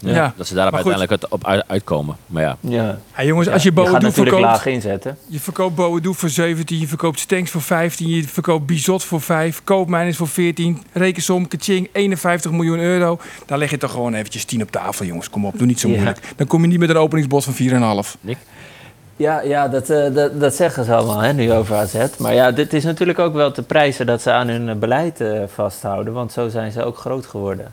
[0.00, 0.62] Ja, Dat ze goed.
[0.62, 2.16] uiteindelijk het op uit- uitkomen.
[2.26, 2.56] Maar ja.
[2.60, 2.98] Ja.
[3.16, 5.18] Ja, jongens, als Ja, je Boadu verkoopt, laag inzetten.
[5.26, 9.60] je verkoopt Boadu voor 17, je verkoopt Stenks voor 15, je verkoopt Bizot voor 5,
[9.64, 13.18] Koopmijners voor 14, rekensom, Kaching, 51 miljoen euro.
[13.46, 15.30] Daar leg je toch gewoon eventjes 10 op tafel, jongens.
[15.30, 15.94] Kom op, doe niet zo Ja.
[15.94, 16.20] moeilijk.
[16.36, 18.16] Dan kom je niet met een openingsbod van 4,5.
[19.16, 21.94] Ja, ja dat, eh, dat, dat zeggen ze allemaal hè, nu over AZ.
[22.18, 25.20] Maar ja, dit is natuurlijk ook wel te prijzen dat ze aan hun eh, beleid
[25.20, 26.12] eh, vasthouden.
[26.12, 27.72] Want zo zijn ze ook groot geworden.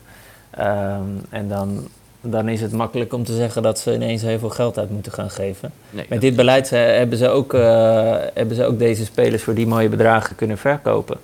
[0.50, 1.88] Ehm, en dan,
[2.32, 5.12] dan is het makkelijk om te zeggen dat ze ineens heel veel geld uit moeten
[5.12, 5.72] gaan geven.
[5.90, 9.54] Nee, Met dit beleid eh, hebben, ze ook, eh, hebben ze ook deze spelers voor
[9.54, 11.18] die mooie bedragen kunnen verkopen.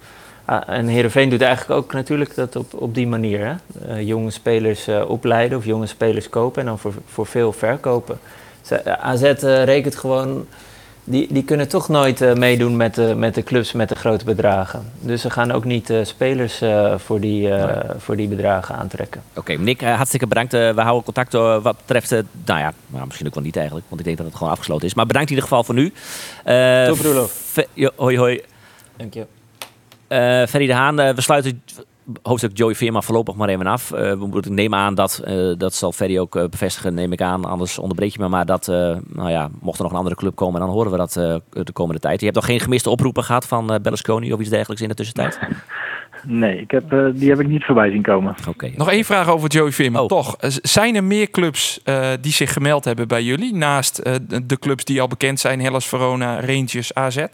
[0.46, 3.40] Ah, en Heerenveen doet eigenlijk ook natuurlijk dat op, op die manier.
[3.46, 3.54] Hè?
[3.94, 8.20] Eh, jonge spelers opleiden of jonge spelers kopen en dan voor, voor veel verkopen.
[8.62, 9.22] Ze- AZ
[9.64, 10.46] rekent gewoon...
[11.04, 14.26] Die, die kunnen toch nooit eh, meedoen met de, met de clubs met de grote
[14.26, 14.92] bedragen.
[15.00, 19.22] Dus ze gaan ook niet eh, spelers eh, voor, die, eh, voor die bedragen aantrekken.
[19.36, 20.52] Oké, Nick, hartstikke bedankt.
[20.52, 21.34] We houden contact
[21.64, 24.28] wat betreft, eh, nou ja, nou, misschien ook wel niet eigenlijk, want ik denk dat
[24.28, 24.94] het gewoon afgesloten is.
[24.94, 25.94] Maar bedankt in ieder geval voor nu.
[26.44, 27.56] Eh, Top, Roelof.
[27.96, 28.42] Hoi, hoi.
[28.98, 29.26] Dank je.
[30.08, 31.64] Eh Ferry de Haan, eh, we sluiten
[32.22, 33.92] hoofdstuk Joey Veerman voorlopig maar even af.
[33.92, 37.22] Eh, we moeten nemen aan dat, eh, dat zal Ferry ook eh, bevestigen, neem ik
[37.22, 37.46] aan.
[37.46, 40.36] Anders onderbreek je me maar dat, eh, nou ja, mocht er nog een andere club
[40.36, 42.20] komen, dan horen we dat eh, de komende tijd.
[42.20, 45.40] Je hebt nog geen gemiste oproepen gehad van Berlusconi of iets dergelijks in de tussentijd?
[46.24, 48.36] Nee, ik heb, eh, die heb ik niet voorbij zien komen.
[48.48, 48.72] Oké.
[48.76, 50.02] Nog één vraag over Joey Veerman.
[50.02, 50.08] Oh.
[50.08, 53.56] Toch, zijn er meer clubs eh, die zich gemeld hebben bij jullie?
[53.56, 57.26] Naast eh, de, de clubs die al bekend zijn, Hellas Verona, Rangers, AZ?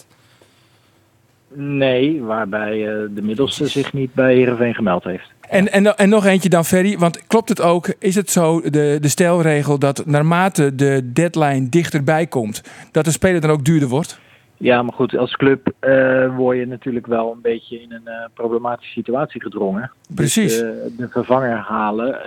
[1.59, 5.31] Nee, waarbij eh, de middelste zich niet bij Heerenveen gemeld heeft.
[5.49, 6.97] En, en, en nog eentje dan, Ferry.
[6.97, 12.27] Want klopt het ook, is het zo, de, de stelregel, dat naarmate de deadline dichterbij
[12.27, 14.19] komt, dat de speler dan ook duurder wordt?
[14.57, 18.25] Ja, maar goed, als club eh, word je natuurlijk wel een beetje in een eh,
[18.33, 19.91] problematische situatie gedrongen.
[20.15, 20.59] Precies.
[20.59, 22.19] Dus, de vervanger halen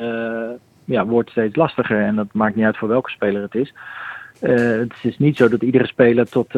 [0.84, 3.74] ja, wordt steeds lastiger en dat maakt niet uit voor welke speler het is.
[4.40, 6.52] Het is niet zo dat iedere speler tot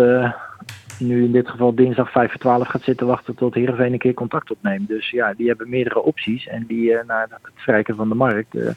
[0.98, 4.14] nu in dit geval dinsdag 5 voor 12 gaat zitten wachten tot Heerenveen een keer
[4.14, 4.88] contact opneemt.
[4.88, 8.54] Dus ja, die hebben meerdere opties en die eh, na het verrijken van de markt
[8.54, 8.70] eh,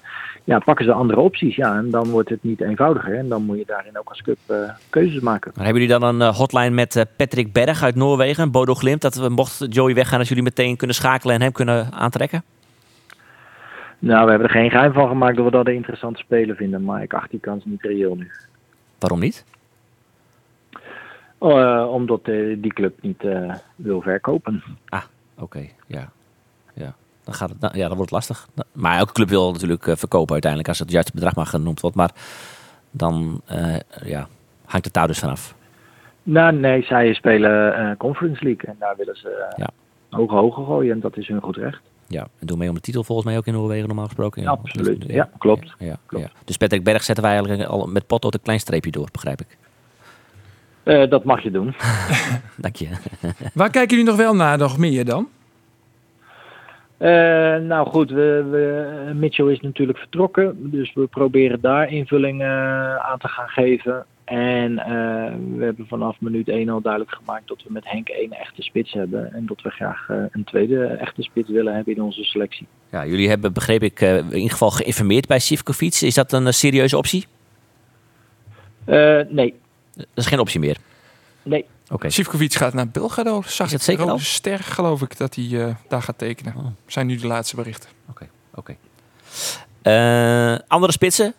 [0.44, 1.56] ja, pakken ze andere opties.
[1.56, 4.38] Ja, en dan wordt het niet eenvoudiger en dan moet je daarin ook als club
[4.46, 4.58] eh,
[4.90, 5.52] keuzes maken.
[5.56, 9.30] Maar hebben jullie dan een hotline met Patrick Berg uit Noorwegen, Bodo Glimt, dat we
[9.30, 12.44] mocht Joey weggaan, dat jullie meteen kunnen schakelen en hem kunnen aantrekken?
[14.00, 16.84] Nou, we hebben er geen geheim van gemaakt dat we dat een interessante speler vinden,
[16.84, 18.32] maar ik acht die kans niet reëel nu.
[19.00, 19.46] Waarom niet?
[21.46, 24.64] Eh, omdat eh, die club niet eh, wil verkopen.
[25.40, 26.12] Oké, ja.
[26.74, 26.96] ja.
[27.24, 28.48] Dan, gaat het, nou, ja, dan wordt het lastig.
[28.72, 31.96] Maar elke club wil natuurlijk verkopen uiteindelijk, als het juiste bedrag maar genoemd wordt.
[31.96, 32.12] Maar
[32.92, 33.42] dan
[34.04, 34.28] ja,
[34.66, 35.56] hangt het daar dus vanaf.
[36.24, 39.70] Nou, nee, zij spelen Conference League en daar willen ze Ja.
[40.10, 41.82] hoge hoge gooien en dat is hun goed recht.
[42.08, 44.42] Ja, en doen mee om de titel volgens mij ook in Noorwegen normaal gesproken.
[44.42, 45.04] Ja, absoluut.
[45.08, 45.74] Ja, klopt.
[45.80, 46.32] Ja, ja, Klopt.
[46.46, 49.58] Dus Patrick Berg zetten wij eigenlijk al met potlood een klein streepje door, begrijp ik.
[50.86, 51.76] Eh, dat mag je doen.
[52.58, 52.88] Dank je.
[53.54, 55.28] Waar kijken jullie nog wel naar nog meer dan?
[56.98, 62.96] Eh, nou goed, we, we, Mitchell is natuurlijk vertrokken, dus we proberen daar invulling eh,
[62.96, 64.06] aan te gaan geven.
[64.24, 68.32] En eh, we hebben vanaf minuut 1 al duidelijk gemaakt dat we met Henk één
[68.32, 69.34] echte spits hebben.
[69.34, 72.68] En dat we graag een tweede echte spits willen hebben in onze selectie.
[72.92, 75.94] Ja, jullie hebben, begreep ik, in ieder geval geïnformeerd bij Sivkovic.
[76.02, 77.26] Is dat een serieuze optie?
[78.86, 79.54] Eh, nee,
[79.96, 80.78] Dat is geen optie meer.
[81.44, 81.66] nee.
[81.92, 82.10] Oké.
[82.10, 83.42] Sivkovic gaat naar Belgrado.
[83.46, 83.82] Zag Is dat ik.
[83.82, 84.24] zeker Rode?
[84.24, 86.54] Ster, geloof ik, dat hij eh, daar gaat tekenen.
[86.58, 86.66] Oh.
[86.88, 87.90] Zijn nu de laatste berichten.
[88.10, 88.28] Oké.
[88.56, 88.76] oké.
[89.82, 91.34] Eh, andere spitsen?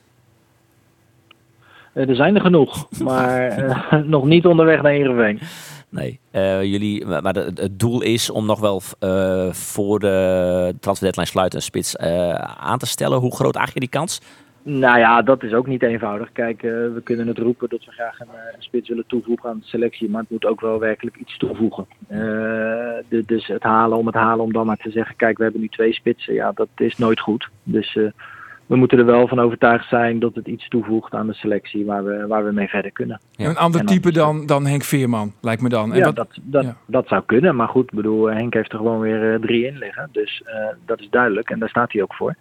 [1.93, 5.41] Eh, er zijn er genoeg, maar nog niet onderweg naar Heerenveen.
[5.89, 6.21] Nee.
[6.31, 11.27] Eh, jullie, maar de- het doel is om nog wel eh, voor de transfer deadline
[11.29, 13.19] sluiten een spits eh, aan te stellen.
[13.19, 14.21] Hoe groot acht je die kans?
[14.69, 16.33] Nou ja, dat is ook niet eenvoudig.
[16.33, 19.49] Kijk, eh, we kunnen het roepen dat we graag een, eh, een spits willen toevoegen
[19.51, 21.87] aan de selectie, maar het moet ook wel werkelijk iets toevoegen.
[22.09, 22.19] Eh,
[23.09, 25.61] de- dus het halen om het halen om dan maar te zeggen, kijk, we hebben
[25.61, 27.49] nu twee spitsen, ja, dat is nooit goed.
[27.63, 28.05] Dus eh,
[28.67, 32.05] we moeten er wel van overtuigd zijn dat het iets toevoegt aan de selectie waar
[32.05, 33.21] we, waar we mee verder kunnen.
[33.31, 33.49] Ja.
[33.49, 35.93] Een ander type dan, dan Henk Veerman, lijkt me dan.
[35.93, 36.77] En ja, wat- dat, dat, ja.
[36.87, 40.09] dat zou kunnen, maar goed, ik bedoel, Henk heeft er gewoon weer drie in liggen.
[40.13, 40.55] Dus eh,
[40.87, 42.35] dat is duidelijk en daar staat hij ook voor.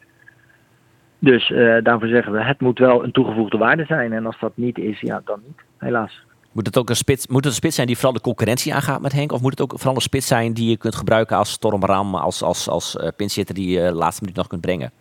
[1.26, 4.14] Dus eh, daarvoor zeggen we, het moet wel een toegevoegde waarde zijn.
[4.14, 6.24] En als dat niet is, ja, dan niet, helaas.
[6.52, 9.02] Moet het ook een spits, moet het een spits zijn die vooral de concurrentie aangaat
[9.02, 9.32] met Henk?
[9.32, 12.42] Of moet het ook vooral een spits zijn die je kunt gebruiken als stormram, als,
[12.42, 14.92] als, als pinchitter die je de laatste minuut nog kunt brengen?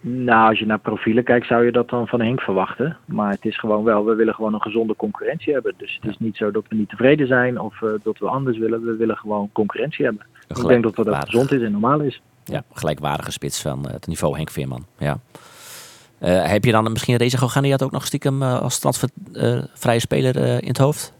[0.00, 2.96] Nou, als je naar profielen kijkt, zou je dat dan van Henk verwachten.
[3.04, 5.74] Maar het is gewoon wel, we willen gewoon een gezonde concurrentie hebben.
[5.76, 8.58] Dus het is niet zo dat we niet tevreden zijn of eh, dat we anders
[8.58, 8.84] willen.
[8.84, 10.26] We willen gewoon concurrentie hebben.
[10.48, 12.22] Ik denk dat dat gezond is en normaal is.
[12.46, 14.86] Ja, gelijkwaardige spits van eh, het niveau Henk Veerman.
[14.98, 15.18] Ja.
[16.18, 20.68] Eh, heb je dan misschien Reza Gogani ook nog stiekem eh, als transfervrije speler in
[20.68, 21.12] het hoofd?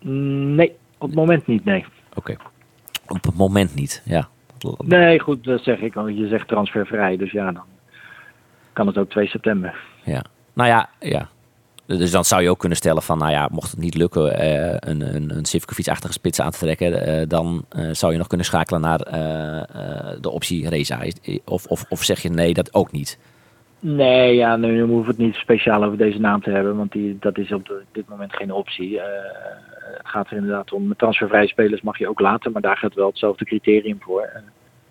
[0.00, 1.84] Mm, Nee, op het moment niet, nee.
[2.14, 2.36] Oké.
[3.06, 4.28] Op het moment niet, ja.
[4.78, 5.94] Nee, goed, dat zeg ik.
[5.94, 7.62] Want je zegt transfervrij, dus ja, dan
[8.72, 9.80] kan het ook 2 september.
[10.04, 10.24] Ja.
[10.52, 11.28] Nou ja, ja.
[11.86, 14.90] Dus dan zou je ook kunnen stellen van, nou ja, mocht het niet lukken eh,
[14.90, 18.46] een, een, een Sivkovic-achtige spits aan te trekken, eh, dan eh, zou je nog kunnen
[18.46, 18.98] schakelen naar
[20.20, 21.02] de optie Reza.
[21.44, 23.18] Of, of, of zeg je nee, dat ook niet?
[23.80, 27.16] Nee, ja, nu, hoeven we het niet speciaal over deze naam te hebben, want die,
[27.20, 29.00] dat is op de- dit moment geen optie.
[29.80, 32.94] Het gaat er inderdaad om, met transfervrije spelers mag je ook laten, maar daar gaat
[32.94, 34.42] wel hetzelfde criterium voor.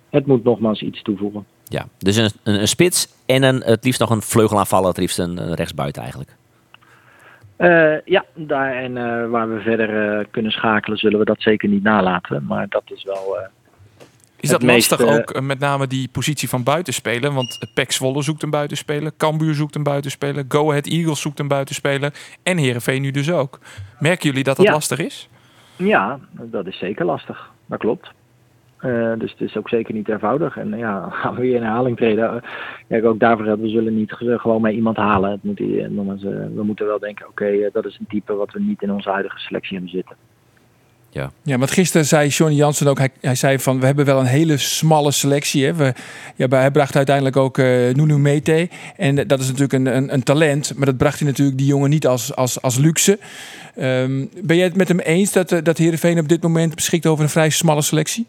[0.10, 1.45] Het moet nogmaals iets toevoegen.
[1.63, 5.19] Ja, dus een, een, een spits en een, het liefst nog een vleugelaanvaller, het liefst
[5.19, 6.36] een, een rechtsbuiten eigenlijk.
[7.55, 11.69] Eh, ja, daar en eh, waar we verder eh, kunnen schakelen, zullen we dat zeker
[11.69, 12.45] niet nalaten.
[12.47, 13.37] Maar dat is wel.
[14.39, 17.33] Is dat lastig meest, ook met name die positie van buitenspeler?
[17.33, 21.47] Want PEC Zwolle zoekt een buitenspeler, Cambuur zoekt een buitenspeler, Go Ahead Eagles zoekt een
[21.47, 22.13] buitenspeler
[22.43, 23.59] en Herenveen nu dus ook.
[23.99, 24.71] Merken jullie dat dat Ja.
[24.71, 25.29] lastig is?
[25.75, 27.51] ja, dat is zeker lastig.
[27.65, 28.11] Dat klopt.
[28.83, 30.57] Eh, dus het is ook zeker niet eenvoudig.
[30.57, 32.41] En ja, gaan we weer in herhaling treden.
[32.87, 35.31] Kijk, ook daarvoor hebben we zullen niet ge- gewoon maar iemand halen.
[35.31, 35.65] Het moet, eh,
[36.55, 39.09] we moeten wel denken, oké, eh, dat is een type wat we niet in onze
[39.09, 40.15] huidige selectie hebben zitten.
[41.09, 41.31] Ja.
[41.43, 44.25] Ja, want gisteren zei Johnny Jansen ook, hij, hij zei van we hebben wel een
[44.25, 45.65] hele smalle selectie.
[45.65, 45.73] Hè.
[45.73, 45.93] We,
[46.36, 48.69] ja, bij- hij bracht uiteindelijk ook Nunu Mete.
[48.97, 51.89] En dat is natuurlijk een, een, een talent, maar dat bracht hij natuurlijk die jongen
[51.89, 53.19] niet als, als, als luxe.
[53.75, 57.23] Ehm, ben jij het met hem eens dat, dat Heerenveen op dit moment beschikt over
[57.23, 58.25] een vrij smalle selectie?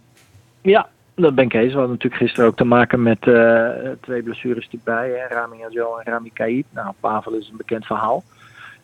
[0.64, 1.72] Ja, dat ben ik eens.
[1.72, 3.68] We hadden natuurlijk gisteren ook te maken met eh,
[4.00, 5.10] twee blessures erbij.
[5.10, 6.64] Hè, Rami Azel en Rami Kaid.
[6.70, 8.22] Nou, Pavel is een bekend verhaal.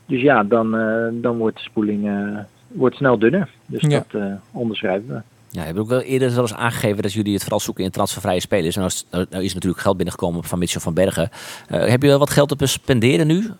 [0.06, 3.48] Dus ja, dan, eh, dan wordt de spoeling eh, wordt snel dunner.
[3.66, 3.88] Dus Ja.
[4.08, 5.20] dat eh, onderschrijven we.
[5.52, 8.40] Ja, je hebt ook wel eerder eens aangegeven dat jullie het vooral zoeken in transfervrije
[8.40, 8.76] spelers.
[8.76, 11.28] En nou is, nou is natuurlijk geld binnengekomen van Mitchell van Bergen.
[11.68, 13.50] Eh, heb je wel wat geld te spenderen nu?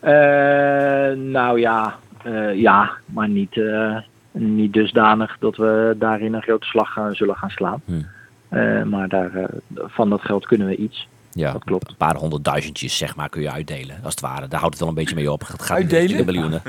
[0.00, 3.96] Eh, nou ja, eh, ja, maar niet, eh,
[4.38, 7.82] niet dusdanig dat we daarin een grote slag gaan, zullen gaan slaan.
[7.84, 8.06] Hmm.
[8.48, 11.08] Eh, maar daar, eh, van dat geld kunnen we iets.
[11.32, 11.88] Ja, Dat klopt.
[11.88, 13.96] Een paar honderdduizendjes, zeg maar, kun je uitdelen.
[14.02, 14.48] Als het ware.
[14.48, 15.40] Daar houdt het wel een beetje mee op.
[15.46, 16.06] Het gaat Uitdelen?
[16.10, 16.62] niet om de miljoenen.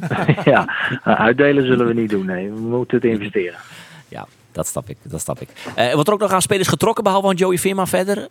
[0.52, 2.26] ja, uitdelen zullen we niet doen.
[2.26, 3.58] Nee, we moeten het investeren.
[4.08, 4.96] Ja, dat snap ik.
[5.02, 5.48] Dat snap ik.
[5.74, 8.28] Eh, wordt er ook nog aan spelers getrokken, behalve van Joey Veerman verder?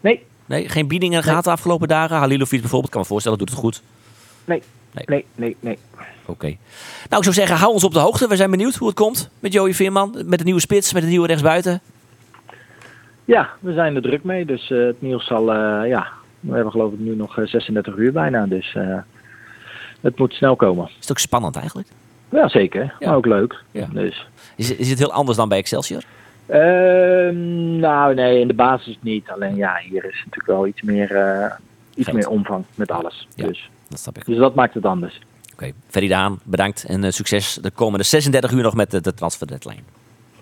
[0.00, 2.16] Nee, Nee, geen biedingen gehad de afgelopen dagen?
[2.16, 3.82] Halilovic bijvoorbeeld, kan me voorstellen, doet het goed.
[4.44, 4.62] nee,
[4.92, 5.04] Nee.
[5.06, 5.78] nee, nee, nee.
[6.26, 6.46] Oké.
[6.46, 6.56] Nou,
[7.16, 8.28] ik zou zeggen, hou ons op de hoogte.
[8.28, 10.22] We zijn benieuwd hoe het komt met Joey Veerman.
[10.24, 11.80] Met de nieuwe spits, met de nieuwe rechtsbuiten.
[13.24, 14.44] Ja, we zijn er druk mee.
[14.44, 16.06] Dus eh, het nieuws zal, eh, ja,
[16.40, 18.46] we hebben geloof ik nu nog eh, 36 uur bijna.
[18.46, 18.98] Dus eh,
[20.00, 20.86] het moet snel komen.
[20.86, 21.88] Is het ook spannend eigenlijk?
[22.28, 22.94] Ja, zeker.
[22.98, 23.06] Ja.
[23.08, 23.62] Maar ook leuk.
[23.70, 23.86] Ja.
[23.92, 24.26] Dus.
[24.56, 26.02] Is, is het heel anders dan bij Excelsior?
[26.46, 29.28] Ehm, nou, nee, in de basis niet.
[29.30, 31.52] Alleen ja, hier is natuurlijk wel iets meer, eh,
[31.94, 32.16] iets Geld.
[32.16, 33.28] meer omvang met alles.
[33.34, 33.46] Ja.
[33.46, 34.26] Dus, Dat snap ik.
[34.26, 35.20] dus dat maakt het anders.
[35.52, 39.14] Oké, Ferry Daan, bedankt en eh, succes de komende 36 uur nog met de, de
[39.14, 39.80] transfer deadline.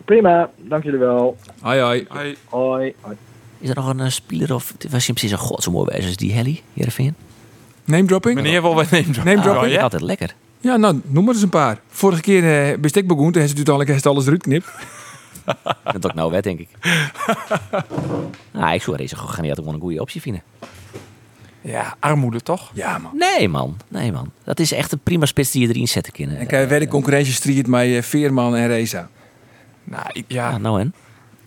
[0.04, 1.36] Prima, dank jullie wel.
[1.60, 2.06] Hoi hoi.
[2.08, 2.36] Hoi.
[2.48, 2.94] Hoi.
[3.58, 6.06] Is er nog een eh, speler of was hij precies een god zo mooi wijze
[6.06, 7.14] als die Helly, Heerenveen?
[7.84, 8.34] Name dropping?
[8.34, 9.24] Meneer wil wat neemt.
[9.24, 9.72] Name dropping?
[9.72, 9.82] ja?
[9.82, 10.34] Altijd lekker.
[10.60, 11.80] Ja, nou, noem maar eens een paar.
[11.88, 14.68] Vorige keer uh, bestek begoen, toen heeft ze uiteindelijk heeft alles eruit knipt.
[15.92, 16.68] Dat ook nou wet, denk ik.
[18.52, 20.42] nou, ik zou deze gewoon niet gewoon een goede optie vinden.
[21.60, 22.70] Ja, armoede toch?
[22.74, 23.10] Ja, man.
[23.14, 23.76] Nee, man.
[23.88, 24.30] Nee, man.
[24.44, 26.38] Dat is echt een prima spits die je erin zetten kunnen.
[26.38, 29.08] En kijk, weer de concurrentiestrijd met eh, Veerman en Reza.
[29.84, 30.94] Nou, ik, Ja, nou en?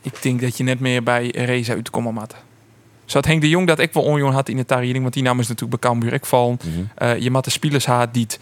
[0.01, 2.35] ik denk dat je net meer bij Reza uitkomen had.
[3.05, 5.23] Zo had Henk de Jong dat ik wel onjoen had in de tariening, want die
[5.23, 6.59] naam is natuurlijk bij Cambuur ik vallen.
[6.63, 6.83] Mhm.
[6.95, 8.39] Eh, je moet de spelers had die het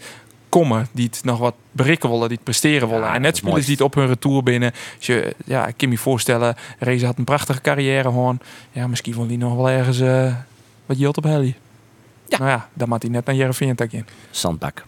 [0.48, 3.04] komen, die het nog wat berikken willen, die het presteren willen.
[3.04, 4.72] Ja, en net is spelers die het op hun retour binnen.
[4.96, 8.38] Dus je, ja, ik kan me voorstellen, Reza had een prachtige carrière gewoon.
[8.72, 10.34] Ja, misschien wil hij nog wel ergens eh,
[10.98, 11.56] wat op Helly.
[12.28, 12.38] Ja.
[12.38, 14.06] Nou ja, dan moet hij net naar Jereveen in.
[14.30, 14.84] Zandbak.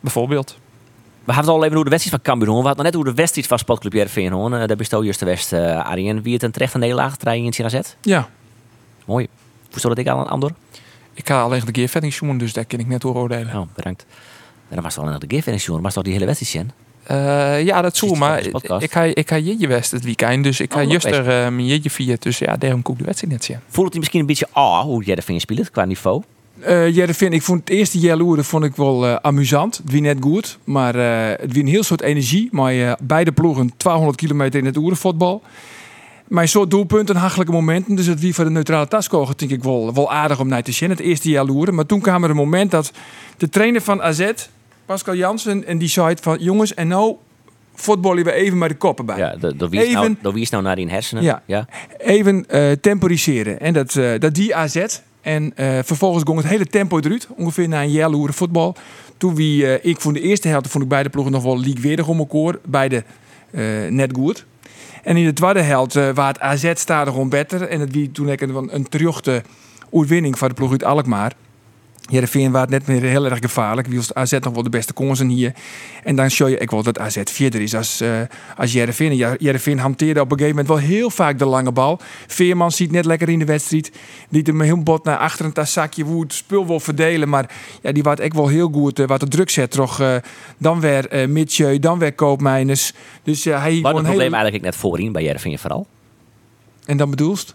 [0.00, 0.56] Bijvoorbeeld.
[1.24, 2.56] We hadden het al even hoe de wedstrijd van Cambuur.
[2.56, 4.52] We hadden net hoe de wedstrijd van Sportclub hoor.
[4.52, 6.22] Uh, daar bestoot juist de West, uh, Arjen.
[6.22, 7.80] Wie het een terecht nederlaag, trein in CNZ?
[8.00, 8.28] Ja.
[9.04, 9.28] Mooi.
[9.70, 10.50] Hoe stond dat ik aan, Andor?
[11.14, 13.56] Ik ga alleen de gearvetting dus daar kan ik net oordelen.
[13.56, 14.06] Oh, bedankt.
[14.68, 15.82] En dan was het wel een de gearvetting zoen.
[15.82, 16.72] Was toch die hele wedstrijd zien?
[17.10, 18.46] Uh, ja, dat zo, maar
[18.78, 21.26] ik ga, ik ga jeetje west het weekend, dus ik ga Oh, juist er uh,
[21.26, 22.16] mijn jeetje via.
[22.18, 23.58] Dus ja, daarom koek de wedstrijd net zien.
[23.68, 26.22] Voelt het je misschien een beetje ah hoe jij ervan speelt qua niveau?
[26.68, 29.76] Uh, Jereveen, ik vond het eerste Jelloeren vond ik wel uh, amusant.
[29.76, 32.48] Het wie net goed, maar uh, het wie een heel soort energie.
[32.50, 35.42] Maar uh, beide ploegen 200 kilometer in het oerenvoetbal.
[36.28, 37.94] Maar soort doelpunten, hachelijke momenten.
[37.94, 40.72] Dus het wie voor de neutrale taskoger denk ik wel, wel aardig om naar te
[40.72, 40.90] zien.
[40.90, 41.74] Het eerste Jelloeren.
[41.74, 42.92] Maar toen kwam er een moment dat
[43.36, 44.30] de trainer van AZ,
[44.92, 47.16] Pascal Jansen, en die zei van jongens, en nou
[47.74, 49.16] voetballen we even met de koppen bij.
[49.16, 51.22] Ja, door wie is, nou, wie is nou naar die hersenen?
[51.22, 51.42] Ja.
[51.46, 51.66] ja.
[51.98, 53.60] even eh, temporiseren.
[53.60, 54.84] En dat, eh, dat die AZ.
[55.20, 57.28] En eh, vervolgens ging het hele tempo eruit.
[57.36, 58.76] Ongeveer na een jaar loeren voetbal.
[59.16, 62.18] Toen wie, ik vond de eerste helft vond ik beide ploegen nog wel leagueweerdig om
[62.18, 62.58] elkaar.
[62.64, 63.04] Beide
[63.90, 64.46] net goed.
[65.02, 67.62] En in de tweede helft waar het AZ staat gewoon beter.
[67.62, 69.42] En het wie toen ik een, een terugte
[69.90, 71.32] overwinning van de ploeg uit Alkmaar.
[72.12, 73.86] Heerenveen was het net meer heel erg gevaarlijk.
[73.88, 75.52] Wie was AZ nog wel de beste kansen hier.
[76.04, 78.20] En dan show je ik wel dat AZ verder is als, eh
[78.56, 79.36] als Heerenveen.
[79.38, 82.00] Heerenveen hanteerde op een gegeven moment wel heel vaak de lange bal.
[82.26, 83.92] Veerman ziet net lekker in de wedstrijd.
[84.28, 85.54] Liet hem heel bot naar achteren.
[85.54, 87.28] Dat zakje hoe het spul wil verdelen.
[87.28, 87.50] Maar
[87.82, 88.98] ja, die was ik wel heel goed.
[88.98, 89.70] eh, wat de druk zet.
[89.70, 90.16] Toch, eh,
[90.58, 92.92] dan weer Mitjeu, dan weer Koopmeiners.
[93.22, 95.86] Dus hij Wat gewoon het probleem eigenlijk net voorin bij Jervingen vooral?
[96.84, 97.54] En dan bedoelst?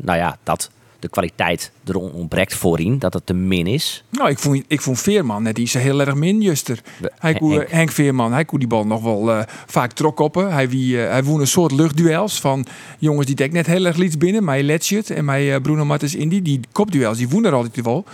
[0.00, 0.70] Nou ja, dat
[1.00, 4.04] de kwaliteit er on- ontbreekt voorin, dat het te min is.
[4.10, 6.80] Nou, ik vond, ik vond Veerman net iets heel erg min, juster.
[7.18, 7.70] Hij koe, Henk.
[7.70, 7.90] Henk.
[7.90, 10.34] Veerman, hij koe die bal nog wel eh, vaak trok op.
[10.34, 12.66] Hij, wie, eh, hij woon een soort luchtduels van
[12.98, 14.44] jongens die dek net heel erg liets binnen.
[14.44, 16.42] Mij Letschut en mij eh, Bruno Martens Indy.
[16.42, 18.04] Die kopduels, die woen er altijd wel.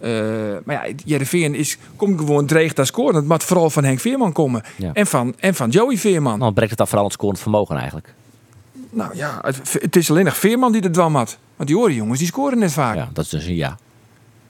[0.00, 0.10] Eh,
[0.64, 3.14] maar ja, Jereveen is, komt gewoon dreig daar scoren.
[3.14, 4.62] Het moet vooral van Henk Veerman komen.
[4.76, 4.90] Ja.
[4.92, 6.38] En, van, en van Joey Veerman.
[6.38, 8.14] Dan breekt het dan vooral het scorend vermogen eigenlijk.
[8.94, 11.38] Nou ja, het, het is alleen nog Veerman die de dwam had.
[11.56, 12.96] Want die horen jongens, die scoren net vaak.
[12.96, 13.78] Ja, dat is dus een ja.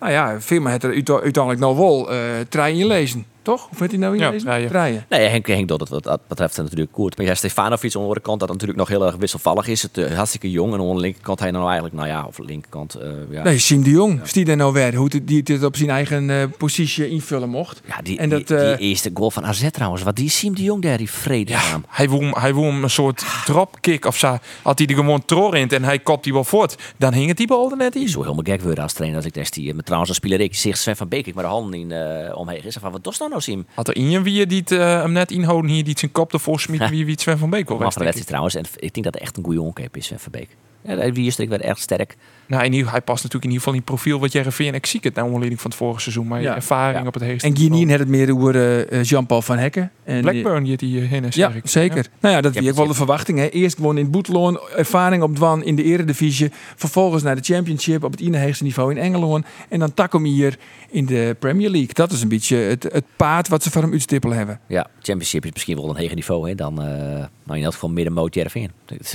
[0.01, 2.19] Nou ja, Veerman heeft er uite- uiteindelijk nog wel eh
[2.49, 3.25] trein in lezen.
[3.43, 3.69] Toch?
[3.71, 5.05] Of werd hij nou in Ja, draaien.
[5.09, 7.17] Nee, Henk, Henk het wat dat betreft natuurlijk goed.
[7.17, 9.83] Maar ja, Stefanovic aan de andere kant, dat natuurlijk nog heel erg wisselvallig is.
[9.83, 10.75] Het uh, hartstikke jong.
[10.75, 13.43] En aan de linkerkant hij nou eigenlijk, nou ja, of linkerkant, eh, ja.
[13.43, 14.23] Nee, Siem de Jong.
[14.23, 14.95] Is die daar nou weer?
[14.95, 17.81] Hoe die- die het op zijn eigen eh, positie invullen mocht.
[17.87, 20.03] Ja, die, En dat, die, die eerste goal van AZ trouwens.
[20.03, 21.85] Wat die Siem de Jong daar, die vredenaam.
[21.89, 24.39] Hij woem, hij woem een soort dropkick of zo.
[24.63, 26.77] Had hij er gewoon tror in en hij kopt die wel voort.
[26.97, 28.03] Dan hing het die bal er net in.
[28.03, 29.75] is zo helemaal gek worden als trainer als ik des die.
[29.75, 32.37] Maar trouwens, als speler ik zeg Sven van Beek, ik maar de handen in eh,
[32.37, 32.77] omheen is.
[32.81, 33.32] Van wat doet nou
[33.75, 36.33] Had er in wie die het, eh, hem net inhouden hier, die het zijn kop
[36.33, 38.55] ervoor smiet, wie, wie het Sven van Beek wil Maar van de wedstrijd trouwens.
[38.55, 40.57] En ik denk dat hij echt een goede onkeep is, Sven van Beek.
[40.85, 42.17] Ja, die is werd erg sterk.
[42.47, 44.75] Nou, in ieder, hij past natuurlijk in ieder geval in het profiel wat jij en
[44.75, 46.27] ik zie het naar aanleiding van het vorige seizoen.
[46.27, 46.55] Maar Ja.
[46.55, 47.07] ervaring Ja.
[47.07, 47.71] op het heerste En niveau.
[47.91, 49.91] had het meer over eh, eh, Jean-Paul van Hekken.
[50.05, 51.69] En, Blackburn die die heen is, Ja, zeg ik.
[51.69, 52.07] zeker.
[52.21, 53.39] Nou ja, dat ook wel de verwachting.
[53.39, 53.47] Hè.
[53.49, 56.51] Eerst gewoon in het Boeteloon, ervaring op Dwan in de eredivisie.
[56.77, 59.47] Vervolgens naar de Championship op het ene-hoogste niveau in Engeland.
[59.69, 60.59] En dan Takom hier
[60.91, 61.91] in de Premier League.
[61.93, 64.61] Dat is een beetje het, het paard wat ze van hem uitstippelen hebben.
[64.69, 67.91] Ja, Championship is misschien wel een hoger niveau hè, dan, eh nou in elk geval
[67.91, 68.71] middenmoot Jervin.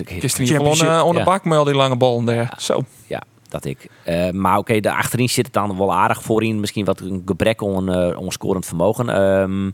[0.06, 1.24] Gisteren uh, onder ja.
[1.58, 2.54] Al die lange ballen daar.
[2.58, 2.84] Zo.
[3.08, 3.90] Ja, dat ik.
[4.04, 6.24] Eh, maar oké, de achterin zit het dan wel aardig.
[6.24, 9.10] Voorin misschien wat een gebrek om een uh, scorend vermogen.
[9.10, 9.70] Ehm,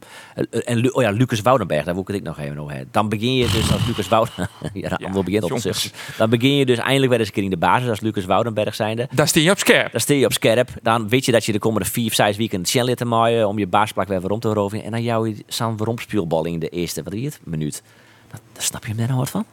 [0.65, 2.86] en oh ja, Lucas Woudenberg, daar wil ik het nog even over.
[2.91, 4.49] Dan begin je dus als Lucas Woudenberg...
[4.73, 5.91] ja, dan Ja, begint op zich.
[6.17, 8.75] Dan begin je dus eindelijk weer eens een keer in de basis als Lucas Woudenberg
[8.75, 9.07] zijnde.
[9.11, 9.91] Daar steen je op scherp.
[9.91, 10.69] Dan stel je op scherp.
[10.81, 13.67] Dan weet je dat je de komende vier zes weken Challenge te maaien om je
[13.67, 14.86] baasplak weer waarom te veroveren.
[14.86, 17.84] En dan jou je zo'n waarom in de eerste, wat is het, minuut.
[18.31, 19.45] Daar snap je hem daar nou wat van?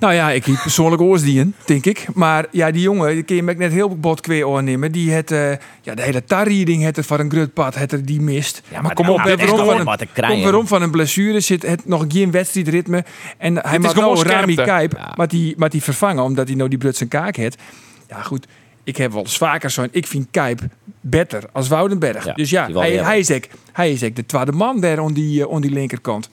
[0.00, 2.06] Nou ja, ik liep persoonlijk oorsdien, denk ik.
[2.14, 4.92] Maar ja, die jongen, die kun je me net heel bot kweer oornemen.
[4.92, 8.20] Die het, eh, ja, de hele tarrieding het er van een grutpad, het er die
[8.20, 8.62] mist.
[8.68, 10.34] Ja, maar kom op, nou, wat te krijgen.
[10.34, 13.04] Komt waarom van een blessure zit het nog geen wedstrijdritme.
[13.38, 14.54] En hij gewoon nou Rami.
[14.54, 15.12] Kijp, Ja.
[15.16, 17.62] maar die, maar die vervangen omdat hij nou die Brutse kaak heeft.
[18.08, 18.46] Ja goed,
[18.84, 20.60] ik heb wel eens vaker zo'n, ik vind Kijp
[21.00, 22.24] beter als Woudenberg.
[22.24, 25.12] Ja, dus ja, hij, hij, is ook, hij is ook de tweede man daar aan
[25.12, 26.30] die, aan die linkerkant.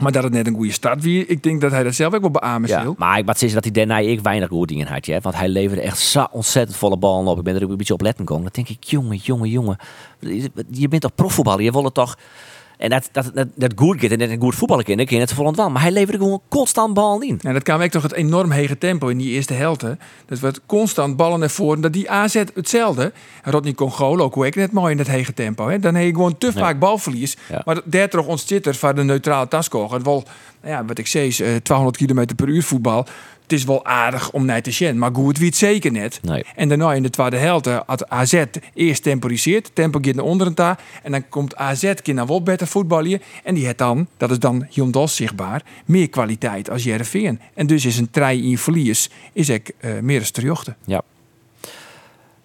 [0.00, 2.20] Maar dat het net een goede start wie, ik denk dat hij dat zelf ook
[2.20, 2.94] wel beamen Ja, wil.
[2.98, 5.06] maar ik wat zeggen dat hij daarna ik weinig goed dingen had.
[5.06, 5.20] Ja?
[5.20, 7.38] Want hij leverde echt zo ontzettend volle ballen op.
[7.38, 8.50] Ik ben er ook een beetje op letten gekomen.
[8.52, 9.76] Dan denk ik, jongen, jongen, jongen.
[10.70, 11.62] Je bent toch profvoetballer?
[11.64, 12.16] Je wil het toch...
[12.82, 15.32] En dat, dat, dat, dat goed gaat en dat een goed voetballer kan, je het
[15.32, 15.70] volgend wel.
[15.70, 17.40] Maar hij leverde gewoon constant ballen in.
[17.42, 19.84] En dat kwam ook toch het enorm hege tempo in die eerste helft.
[20.26, 21.80] Dat werd constant ballen naar voren.
[21.80, 23.12] Dat die AZ hetzelfde.
[23.42, 25.68] Rodney Congolo ook ik net mooi in dat hege tempo.
[25.68, 25.78] Hè.
[25.78, 27.36] Dan heb je gewoon te vaak balverlies.
[27.48, 27.62] Ja.
[27.64, 30.02] Maar daar toch ontstaat er van de neutrale taskoger.
[30.02, 30.24] Wel,
[30.62, 33.06] nou ja, wat ik zei, is, eh, 200 km per uur voetbal.
[33.52, 34.98] Het is wel aardig om naar te zien.
[34.98, 36.20] Maar goed wie het zeker net.
[36.22, 36.44] Nee.
[36.54, 38.44] En daarna in de tweede helft eh, had AZ
[38.74, 39.70] eerst temporiseerd.
[39.74, 40.78] Tempo gaat naar onderen ta.
[41.02, 43.22] En dan komt AZ keer naar wel beter voetballen.
[43.44, 47.40] En die heeft dan, dat is dan Hyundai zichtbaar, meer kwaliteit als Jereveen.
[47.54, 50.74] En dus is een trei in verlies, is ik eh, meer een terjochte.
[50.84, 51.02] Ja.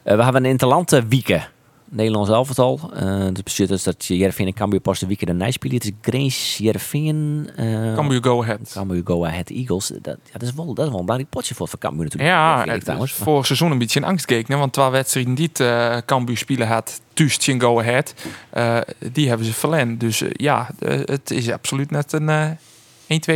[0.04, 1.48] Eh, we hebben een interland wieken.
[1.90, 2.80] Nederlands elftal.
[2.94, 5.76] Uh, dat betekent dus dat Jervin en Cambuur pas de weekend een spelen.
[5.76, 7.50] Het is Grace, Jervin...
[7.60, 8.72] Uh, Cambuur Go Ahead.
[8.74, 9.88] Cambuur Go Ahead Eagles.
[9.88, 12.32] Dat, ja, dat, is wel, dat is wel een belangrijk potje voor, voor Cambuur natuurlijk.
[12.32, 13.12] Ja, ik het trouwens.
[13.12, 14.60] is vorig seizoen een beetje in angst gekeken.
[14.60, 17.02] Want twee wedstrijden die het uh, Cambuur spelen had,
[17.46, 18.14] in Go Ahead,
[18.54, 18.78] uh,
[19.12, 20.00] die hebben ze verlend.
[20.00, 22.52] Dus uh, ja, het is absoluut net een uh,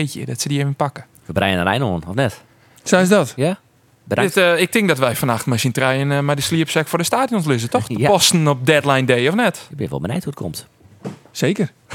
[0.05, 1.05] 1-2'tje dat ze die even pakken.
[1.25, 2.41] Breien naar Rijnland, of net?
[2.83, 3.33] Zo is dat.
[3.35, 3.59] Ja?
[4.16, 6.97] Dit, uh, ik denk dat wij vannacht met z'n trein uh, maar de sleepsack voor
[6.97, 7.86] de stadions liggen, toch?
[8.01, 8.09] Ja.
[8.09, 9.68] Posten op deadline day, of net?
[9.70, 10.68] Ik ben wel benieuwd hoe het komt.
[11.32, 11.72] Zeker.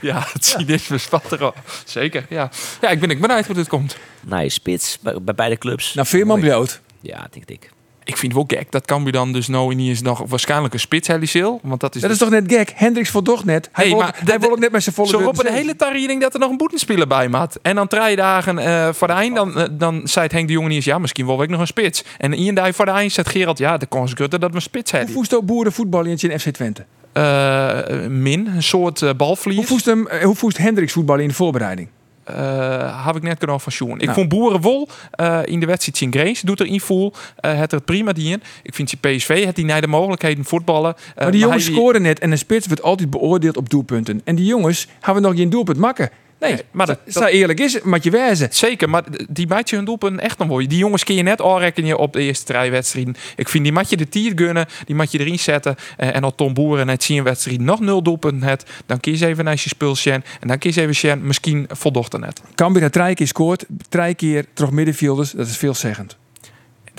[0.00, 1.56] ja, het zie dit bespat erop.
[1.84, 2.50] Zeker, ja.
[2.80, 3.96] Ja, ik ben ik benieuwd hoe dit komt.
[4.20, 5.94] Nou, je spits bij, bij beide clubs.
[5.94, 6.80] Nou, Veerman bloot.
[7.00, 7.70] Ja, denk ik.
[8.08, 8.72] Ik vind het wel gek.
[8.72, 11.60] Dat kan je dan dus nou niet eens nog waarschijnlijk een spits Heliseel.
[11.62, 12.20] Want dat is, dat dus...
[12.20, 12.72] is toch net gek?
[12.74, 13.68] Hendricks voldocht net.
[13.72, 15.76] Hij Hey, wil, maar hij wil het net met zijn volle Zo roepen de hele
[15.76, 17.58] tarieting dat er nog een boetenspeler bij maat.
[17.62, 20.52] En dan drie dagen eh, voor de eind, dan, eh, dan zei het Henk de
[20.52, 22.04] Jonge niet eens, ja, misschien wil ik nog een spits.
[22.18, 24.62] En één dag voor de eind zegt Gerald, ja, de kans is dat we een
[24.62, 25.16] spits Hoe hebben.
[25.18, 26.84] voest ook boerenvoetbal in FC Twente?
[27.12, 31.88] Eh, min, een soort eh, Hoe voest, hem, hoe voest Hendricks voetballen in de voorbereiding?
[32.28, 33.72] Eh, heb ik net kunnen van.
[33.72, 34.12] Ik Nou.
[34.12, 37.12] vond Boerenwol eh in de wedstrijd zien Grace doet er invoel.
[37.36, 38.42] eh het er prima die in.
[38.62, 40.94] Ik vind die PSV het die naar de mogelijkheden voetballen.
[41.16, 44.20] Maar die jongens scoren net en een spits wordt altijd beoordeeld op doelpunten.
[44.24, 46.10] En die jongens hebben nog geen doelpunt makken.
[46.40, 48.48] Nee, Nee, maar dat- zo eerlijk is het, moet je wijzen.
[48.50, 50.66] Zeker, maar die maatje hun doelpunt echt nog mooi.
[50.66, 53.16] Die jongens kun je net aanrekenen op de eerste drie wedstrijden.
[53.36, 55.74] Ik vind die matje de tier gunnen, die matje erin zetten.
[55.96, 59.20] Eh, en als Tom Boeren net zien een wedstrijd nog nul doelpunten het, dan kies
[59.20, 59.96] even naar je spul.
[60.04, 62.40] En dan kies even Sjen, misschien voldocht er net.
[62.54, 65.30] Cambuur heeft drie keer scoort, drie keer terug middenvelders.
[65.30, 66.16] Dat is veelzeggend.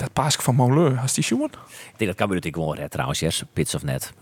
[0.00, 1.50] Dat Pask van Moleur, als die jongen?
[1.52, 4.12] Ik denk dat Cambuur natuurlijk gewoon red trouwens, yes, pits of net.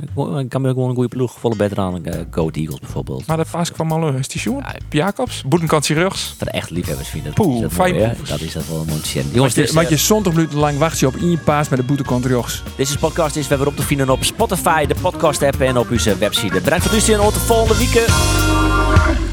[0.48, 3.26] Cambuur gewoon een goede ploeg, volle beter aan uh, Go Eagles bijvoorbeeld.
[3.26, 4.62] Maar dat Pask van Moleur, is die jongen?
[4.62, 6.34] Ja, Jacobs, Boetenkantje rugs.
[6.36, 7.94] Voor de echt liefhebbers vinden Poeh, dat fijn.
[7.94, 9.00] Mooi, dat is dat wel een mooi
[9.32, 12.24] Jongens, dit maar je 20 minuten lang wacht je op één paas met de boetekant
[12.24, 12.62] rugs.
[12.76, 16.18] Deze podcast is weer op te vinden op Spotify, de podcast app en op onze
[16.18, 16.60] website.
[16.60, 19.27] Bedankt voor het luisteren en tot de volgende week.